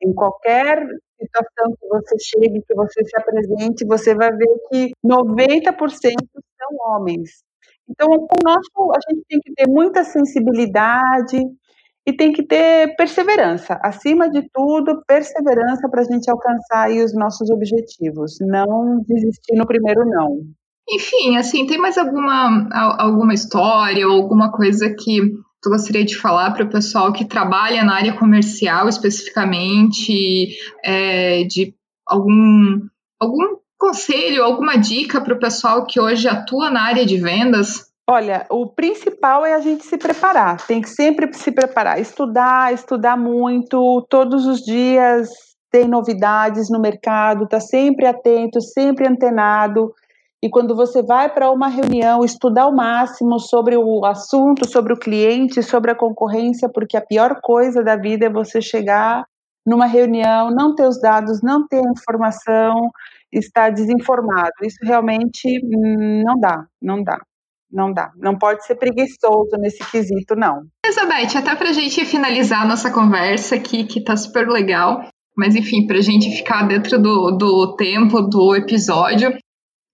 Em 0.02 0.14
qualquer 0.14 0.80
situação 1.20 1.76
que 1.80 1.88
você 1.88 2.16
chegue, 2.20 2.64
que 2.66 2.74
você 2.74 3.04
se 3.04 3.18
apresente, 3.18 3.86
você 3.86 4.16
vai 4.16 4.32
ver 4.32 4.48
que 4.70 4.92
90% 5.04 6.16
são 6.58 6.78
homens. 6.86 7.44
Então, 7.90 8.08
o 8.10 8.28
nosso, 8.44 8.92
a 8.92 9.12
gente 9.12 9.24
tem 9.28 9.40
que 9.40 9.54
ter 9.54 9.68
muita 9.68 10.04
sensibilidade, 10.04 11.38
e 12.08 12.14
tem 12.14 12.32
que 12.32 12.42
ter 12.42 12.96
perseverança. 12.96 13.78
Acima 13.84 14.30
de 14.30 14.42
tudo, 14.54 15.04
perseverança 15.06 15.90
para 15.90 16.02
a 16.02 16.06
gente 16.06 16.32
alcançar 16.32 16.90
os 16.90 17.14
nossos 17.14 17.50
objetivos. 17.50 18.38
Não 18.40 19.02
desistir 19.06 19.58
no 19.58 19.68
primeiro 19.68 20.06
não. 20.06 20.40
Enfim, 20.90 21.36
assim, 21.36 21.68
tem 21.68 21.78
mais 21.78 21.98
alguma, 21.98 22.70
alguma 22.98 23.34
história 23.34 24.08
ou 24.08 24.14
alguma 24.14 24.54
coisa 24.54 24.90
que 24.98 25.20
tu 25.62 25.70
gostaria 25.70 26.06
de 26.06 26.16
falar 26.16 26.52
para 26.52 26.64
o 26.64 26.70
pessoal 26.70 27.12
que 27.12 27.26
trabalha 27.26 27.84
na 27.84 27.96
área 27.96 28.18
comercial 28.18 28.88
especificamente, 28.88 30.48
é, 30.82 31.44
de 31.44 31.76
algum, 32.08 32.80
algum 33.20 33.58
conselho, 33.78 34.44
alguma 34.44 34.76
dica 34.78 35.22
para 35.22 35.34
o 35.34 35.40
pessoal 35.40 35.86
que 35.86 36.00
hoje 36.00 36.28
atua 36.28 36.70
na 36.70 36.82
área 36.84 37.06
de 37.06 37.18
vendas? 37.18 37.88
Olha, 38.10 38.46
o 38.50 38.68
principal 38.68 39.46
é 39.46 39.54
a 39.54 39.60
gente 39.60 39.86
se 39.86 39.98
preparar. 39.98 40.66
Tem 40.66 40.82
que 40.82 40.90
sempre 40.90 41.32
se 41.34 41.52
preparar, 41.52 42.00
estudar, 42.00 42.74
estudar 42.74 43.18
muito. 43.18 44.06
Todos 44.10 44.46
os 44.46 44.62
dias 44.62 45.30
tem 45.70 45.88
novidades 45.88 46.70
no 46.70 46.80
mercado, 46.80 47.48
tá 47.48 47.60
sempre 47.60 48.06
atento, 48.06 48.62
sempre 48.62 49.06
antenado. 49.06 49.94
E 50.42 50.50
quando 50.50 50.76
você 50.76 51.02
vai 51.02 51.34
para 51.34 51.52
uma 51.52 51.68
reunião, 51.68 52.24
estudar 52.24 52.68
o 52.68 52.76
máximo 52.76 53.40
sobre 53.40 53.76
o 53.76 54.06
assunto, 54.06 54.70
sobre 54.70 54.94
o 54.94 54.98
cliente, 54.98 55.62
sobre 55.62 55.92
a 55.92 55.96
concorrência, 55.96 56.70
porque 56.70 56.96
a 56.96 57.06
pior 57.06 57.40
coisa 57.42 57.84
da 57.84 57.98
vida 57.98 58.28
é 58.28 58.30
você 58.30 58.62
chegar 58.62 59.26
numa 59.66 59.86
reunião, 59.86 60.50
não 60.50 60.74
ter 60.74 60.88
os 60.88 61.02
dados, 61.02 61.42
não 61.44 61.68
ter 61.68 61.80
a 61.80 61.92
informação, 61.92 62.90
estar 63.32 63.70
desinformado. 63.72 64.54
Isso 64.64 64.78
realmente 64.84 65.60
hum, 65.64 66.24
não 66.26 66.40
dá, 66.40 66.66
não 66.82 67.04
dá 67.04 67.20
não 67.72 67.92
dá. 67.92 68.12
Não 68.18 68.38
pode 68.38 68.66
ser 68.66 68.76
preguiçoso 68.76 69.58
nesse 69.60 69.84
quesito, 69.92 70.36
não. 70.36 70.64
Elizabeth, 70.86 71.38
até 71.38 71.56
para 71.56 71.70
a 71.70 71.74
gente 71.74 72.06
finalizar 72.06 72.68
nossa 72.68 72.92
conversa 72.92 73.56
aqui, 73.56 73.84
que 73.84 74.04
tá 74.04 74.16
super 74.16 74.48
legal, 74.48 75.08
mas 75.36 75.56
enfim, 75.56 75.86
para 75.86 75.98
a 75.98 76.02
gente 76.02 76.36
ficar 76.36 76.64
dentro 76.64 76.98
do, 77.02 77.32
do 77.32 77.76
tempo 77.76 78.22
do 78.22 78.56
episódio, 78.56 79.38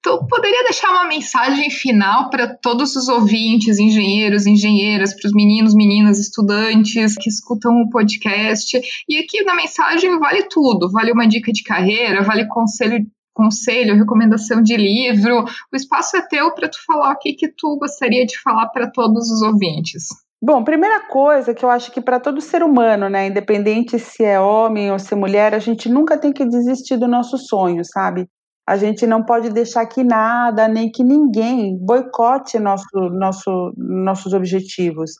tu 0.02 0.26
poderia 0.28 0.64
deixar 0.64 0.92
uma 0.92 1.08
mensagem 1.08 1.70
final 1.70 2.30
para 2.30 2.56
todos 2.56 2.96
os 2.96 3.08
ouvintes, 3.08 3.80
engenheiros, 3.80 4.46
engenheiras, 4.46 5.14
para 5.14 5.28
os 5.28 5.34
meninos, 5.34 5.74
meninas, 5.74 6.20
estudantes 6.20 7.16
que 7.16 7.30
escutam 7.30 7.72
o 7.82 7.90
podcast. 7.90 8.80
E 9.10 9.18
aqui 9.18 9.44
na 9.44 9.56
mensagem 9.56 10.18
vale 10.20 10.44
tudo: 10.44 10.92
vale 10.92 11.12
uma 11.12 11.28
dica 11.28 11.52
de 11.52 11.64
carreira, 11.64 12.24
vale 12.24 12.48
conselho 12.48 13.00
conselho, 13.34 13.96
recomendação 13.96 14.62
de 14.62 14.78
livro. 14.78 15.44
O 15.72 15.76
espaço 15.76 16.18
é 16.18 16.28
teu 16.28 16.54
para 16.54 16.70
tu 16.70 16.78
falar 16.86 17.14
o 17.14 17.18
que, 17.18 17.34
que 17.34 17.48
tu 17.48 17.78
gostaria 17.78 18.26
de 18.26 18.40
falar 18.42 18.70
para 18.70 18.90
todos 18.90 19.30
os 19.30 19.42
ouvintes. 19.42 20.06
Bom, 20.42 20.64
primeira 20.64 21.08
coisa 21.08 21.54
que 21.54 21.64
eu 21.64 21.70
acho 21.70 21.92
que 21.92 22.02
para 22.02 22.20
todo 22.20 22.42
ser 22.42 22.64
humano, 22.64 23.10
né, 23.10 23.28
independente 23.28 23.98
se 23.98 24.26
é 24.26 24.38
homem 24.40 24.92
ou 24.92 25.00
se 25.00 25.14
é 25.14 25.18
mulher, 25.18 25.56
a 25.56 25.60
gente 25.60 25.88
nunca 25.88 26.18
tem 26.18 26.34
que 26.34 26.46
desistir 26.46 26.98
do 26.98 27.08
nosso 27.08 27.38
sonho, 27.38 27.82
sabe? 27.86 28.28
A 28.68 28.76
gente 28.78 29.08
não 29.08 29.24
pode 29.24 29.50
deixar 29.50 29.86
que 29.86 30.04
nada, 30.04 30.68
nem 30.68 30.92
que 30.92 31.04
ninguém 31.04 31.78
boicote 31.78 32.60
nosso, 32.60 32.86
nosso, 33.12 33.74
nossos 33.78 34.34
objetivos. 34.34 35.12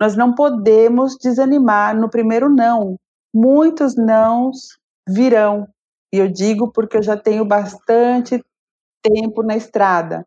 Nós 0.00 0.14
não 0.14 0.34
podemos 0.34 1.16
desanimar 1.22 1.98
no 1.98 2.10
primeiro 2.10 2.50
não. 2.50 2.96
Muitos 3.34 3.94
nãos 3.96 4.56
virão, 5.08 5.66
e 6.12 6.18
eu 6.18 6.28
digo 6.28 6.70
porque 6.72 6.96
eu 6.96 7.02
já 7.02 7.16
tenho 7.16 7.44
bastante 7.44 8.42
tempo 9.02 9.42
na 9.42 9.56
estrada. 9.56 10.26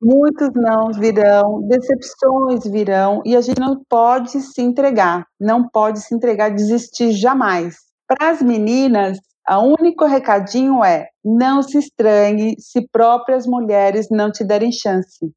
Muitos 0.00 0.50
não 0.54 0.92
virão, 0.92 1.62
decepções 1.66 2.64
virão 2.64 3.22
e 3.24 3.34
a 3.34 3.40
gente 3.40 3.58
não 3.58 3.82
pode 3.88 4.40
se 4.40 4.60
entregar, 4.60 5.26
não 5.40 5.68
pode 5.68 6.00
se 6.00 6.14
entregar, 6.14 6.50
desistir 6.50 7.12
jamais. 7.12 7.76
Para 8.06 8.30
as 8.30 8.42
meninas, 8.42 9.18
o 9.48 9.74
único 9.80 10.04
recadinho 10.04 10.84
é: 10.84 11.08
não 11.24 11.62
se 11.62 11.78
estranhe 11.78 12.56
se 12.58 12.86
próprias 12.88 13.46
mulheres 13.46 14.08
não 14.10 14.30
te 14.30 14.44
derem 14.44 14.70
chance. 14.70 15.32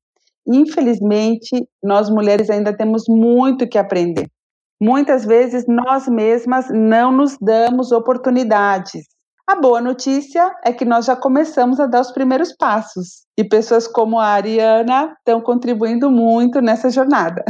Infelizmente, 0.47 1.67
nós 1.81 2.09
mulheres 2.09 2.49
ainda 2.49 2.75
temos 2.75 3.03
muito 3.07 3.67
que 3.67 3.77
aprender. 3.77 4.27
Muitas 4.81 5.25
vezes 5.25 5.65
nós 5.67 6.07
mesmas 6.07 6.67
não 6.69 7.11
nos 7.11 7.37
damos 7.39 7.91
oportunidades. 7.91 9.03
A 9.49 9.55
boa 9.55 9.81
notícia 9.81 10.53
é 10.63 10.71
que 10.71 10.85
nós 10.85 11.07
já 11.07 11.15
começamos 11.15 11.79
a 11.79 11.87
dar 11.87 12.01
os 12.01 12.11
primeiros 12.11 12.55
passos 12.55 13.23
e 13.35 13.43
pessoas 13.43 13.87
como 13.87 14.19
a 14.19 14.27
Ariana 14.27 15.15
estão 15.17 15.41
contribuindo 15.41 16.11
muito 16.11 16.61
nessa 16.61 16.91
jornada. 16.91 17.43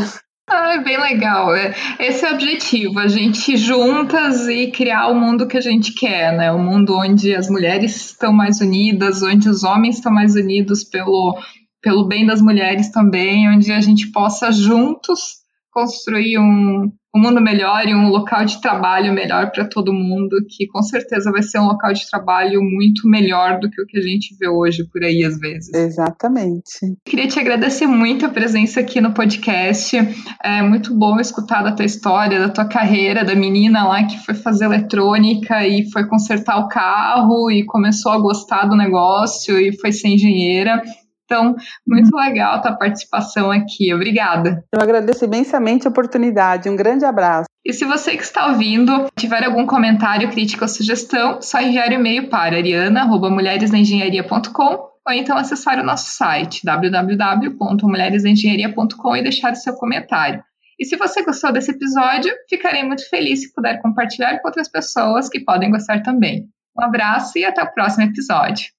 Ah, 0.50 0.76
é 0.76 0.82
bem 0.82 0.98
legal. 0.98 1.54
É, 1.54 1.76
esse 2.00 2.26
é 2.26 2.32
o 2.32 2.36
objetivo, 2.36 3.00
a 3.00 3.08
gente 3.10 3.58
juntas 3.58 4.48
e 4.48 4.72
criar 4.72 5.10
o 5.10 5.14
mundo 5.14 5.46
que 5.46 5.58
a 5.58 5.62
gente 5.62 5.94
quer, 5.94 6.32
né? 6.38 6.50
O 6.54 6.58
mundo 6.58 6.96
onde 6.96 7.36
as 7.36 7.50
mulheres 7.50 7.98
estão 7.98 8.32
mais 8.32 8.62
unidas, 8.62 9.22
onde 9.22 9.50
os 9.50 9.66
homens 9.66 9.98
estão 9.98 10.14
mais 10.14 10.36
unidos 10.36 10.86
pelo, 10.86 11.38
pelo 11.82 12.08
bem 12.08 12.26
das 12.26 12.42
mulheres 12.42 12.90
também, 12.92 13.50
onde 13.50 13.74
a 13.74 13.82
gente 13.82 14.10
possa 14.10 14.54
juntos 14.54 15.40
construir 15.70 16.40
um, 16.40 16.90
um 17.16 17.20
mundo 17.20 17.42
melhor 17.42 17.88
e 17.88 17.96
um 17.96 18.10
local 18.10 18.46
de 18.46 18.62
trabalho 18.62 19.12
melhor 19.12 19.52
para 19.52 19.66
todo 19.66 19.92
mundo, 19.92 20.38
que 20.48 20.68
com 20.68 20.82
certeza 20.84 21.32
vai 21.32 21.42
ser 21.42 21.60
um 21.60 21.66
local 21.66 21.92
de 21.92 22.08
trabalho 22.10 22.62
muito 22.62 23.08
melhor 23.08 23.60
do 23.60 23.70
que 23.70 23.82
o 23.82 23.86
que 23.86 23.98
a 23.98 24.02
gente 24.02 24.36
vê 24.40 24.48
hoje 24.48 24.88
por 24.92 25.04
aí 25.04 25.24
às 25.24 25.40
vezes. 25.40 25.74
Exatamente. 25.74 26.96
Queria 27.06 27.28
te 27.28 27.40
agradecer 27.40 27.88
muito 27.88 28.26
a 28.26 28.30
presença 28.30 28.80
aqui 28.80 29.02
no 29.02 29.14
podcast. 29.14 29.98
É 30.44 30.62
muito 30.62 30.96
bom 30.96 31.20
escutar 31.20 31.64
da 31.64 31.72
tua 31.72 31.86
história, 31.86 32.40
da 32.40 32.50
tua 32.50 32.66
carreira, 32.66 33.26
da 33.26 33.36
menina 33.36 33.88
lá 33.88 34.06
que 34.06 34.18
foi 34.20 34.36
fazer 34.36 34.66
eletrônica 34.66 35.66
e 35.68 35.90
foi 35.92 36.08
consertar 36.08 36.60
o 36.60 36.68
carro 36.68 37.50
e 37.50 37.66
começou 37.66 38.12
a 38.12 38.20
gostar 38.20 38.66
do 38.66 38.76
negócio 38.76 39.60
e 39.60 39.76
foi 39.80 39.92
ser 39.92 40.10
engenheira. 40.10 40.82
Então, 41.30 41.56
muito 41.88 42.14
legal 42.16 42.56
a 42.56 42.60
tua 42.60 42.74
participação 42.74 43.52
aqui. 43.52 43.94
Obrigada. 43.94 44.66
Eu 44.74 44.82
agradeço 44.82 45.26
imensamente 45.26 45.88
a 45.88 45.92
oportunidade. 45.92 46.68
Um 46.68 46.76
grande 46.76 47.06
abraço. 47.06 47.46
E 47.64 47.72
se 47.72 47.86
você 47.86 48.18
que 48.18 48.24
está 48.24 48.48
ouvindo 48.48 49.06
tiver 49.16 49.46
algum 49.46 49.68
comentário, 49.68 50.32
crítica 50.32 50.66
ou 50.66 50.70
sugestão, 50.70 51.40
só 51.40 51.62
enviar 51.62 51.92
e-mail 51.92 52.30
para 52.30 52.58
ariana.mulheresnaengenharia.com 52.58 54.90
ou 55.08 55.14
então 55.14 55.38
acessar 55.38 55.80
o 55.80 55.84
nosso 55.84 56.10
site 56.10 56.66
www.mulheresnaengenharia.com 56.66 59.16
e 59.16 59.22
deixar 59.22 59.52
o 59.52 59.56
seu 59.56 59.76
comentário. 59.76 60.44
E 60.80 60.86
se 60.86 60.96
você 60.96 61.24
gostou 61.24 61.52
desse 61.52 61.70
episódio, 61.72 62.34
ficarei 62.50 62.82
muito 62.84 63.08
feliz 63.08 63.42
se 63.42 63.54
puder 63.54 63.80
compartilhar 63.82 64.40
com 64.40 64.48
outras 64.48 64.68
pessoas 64.68 65.30
que 65.30 65.42
podem 65.42 65.70
gostar 65.70 66.02
também. 66.02 66.50
Um 66.76 66.82
abraço 66.84 67.38
e 67.38 67.46
até 67.46 67.62
o 67.62 67.72
próximo 67.72 68.06
episódio. 68.06 68.72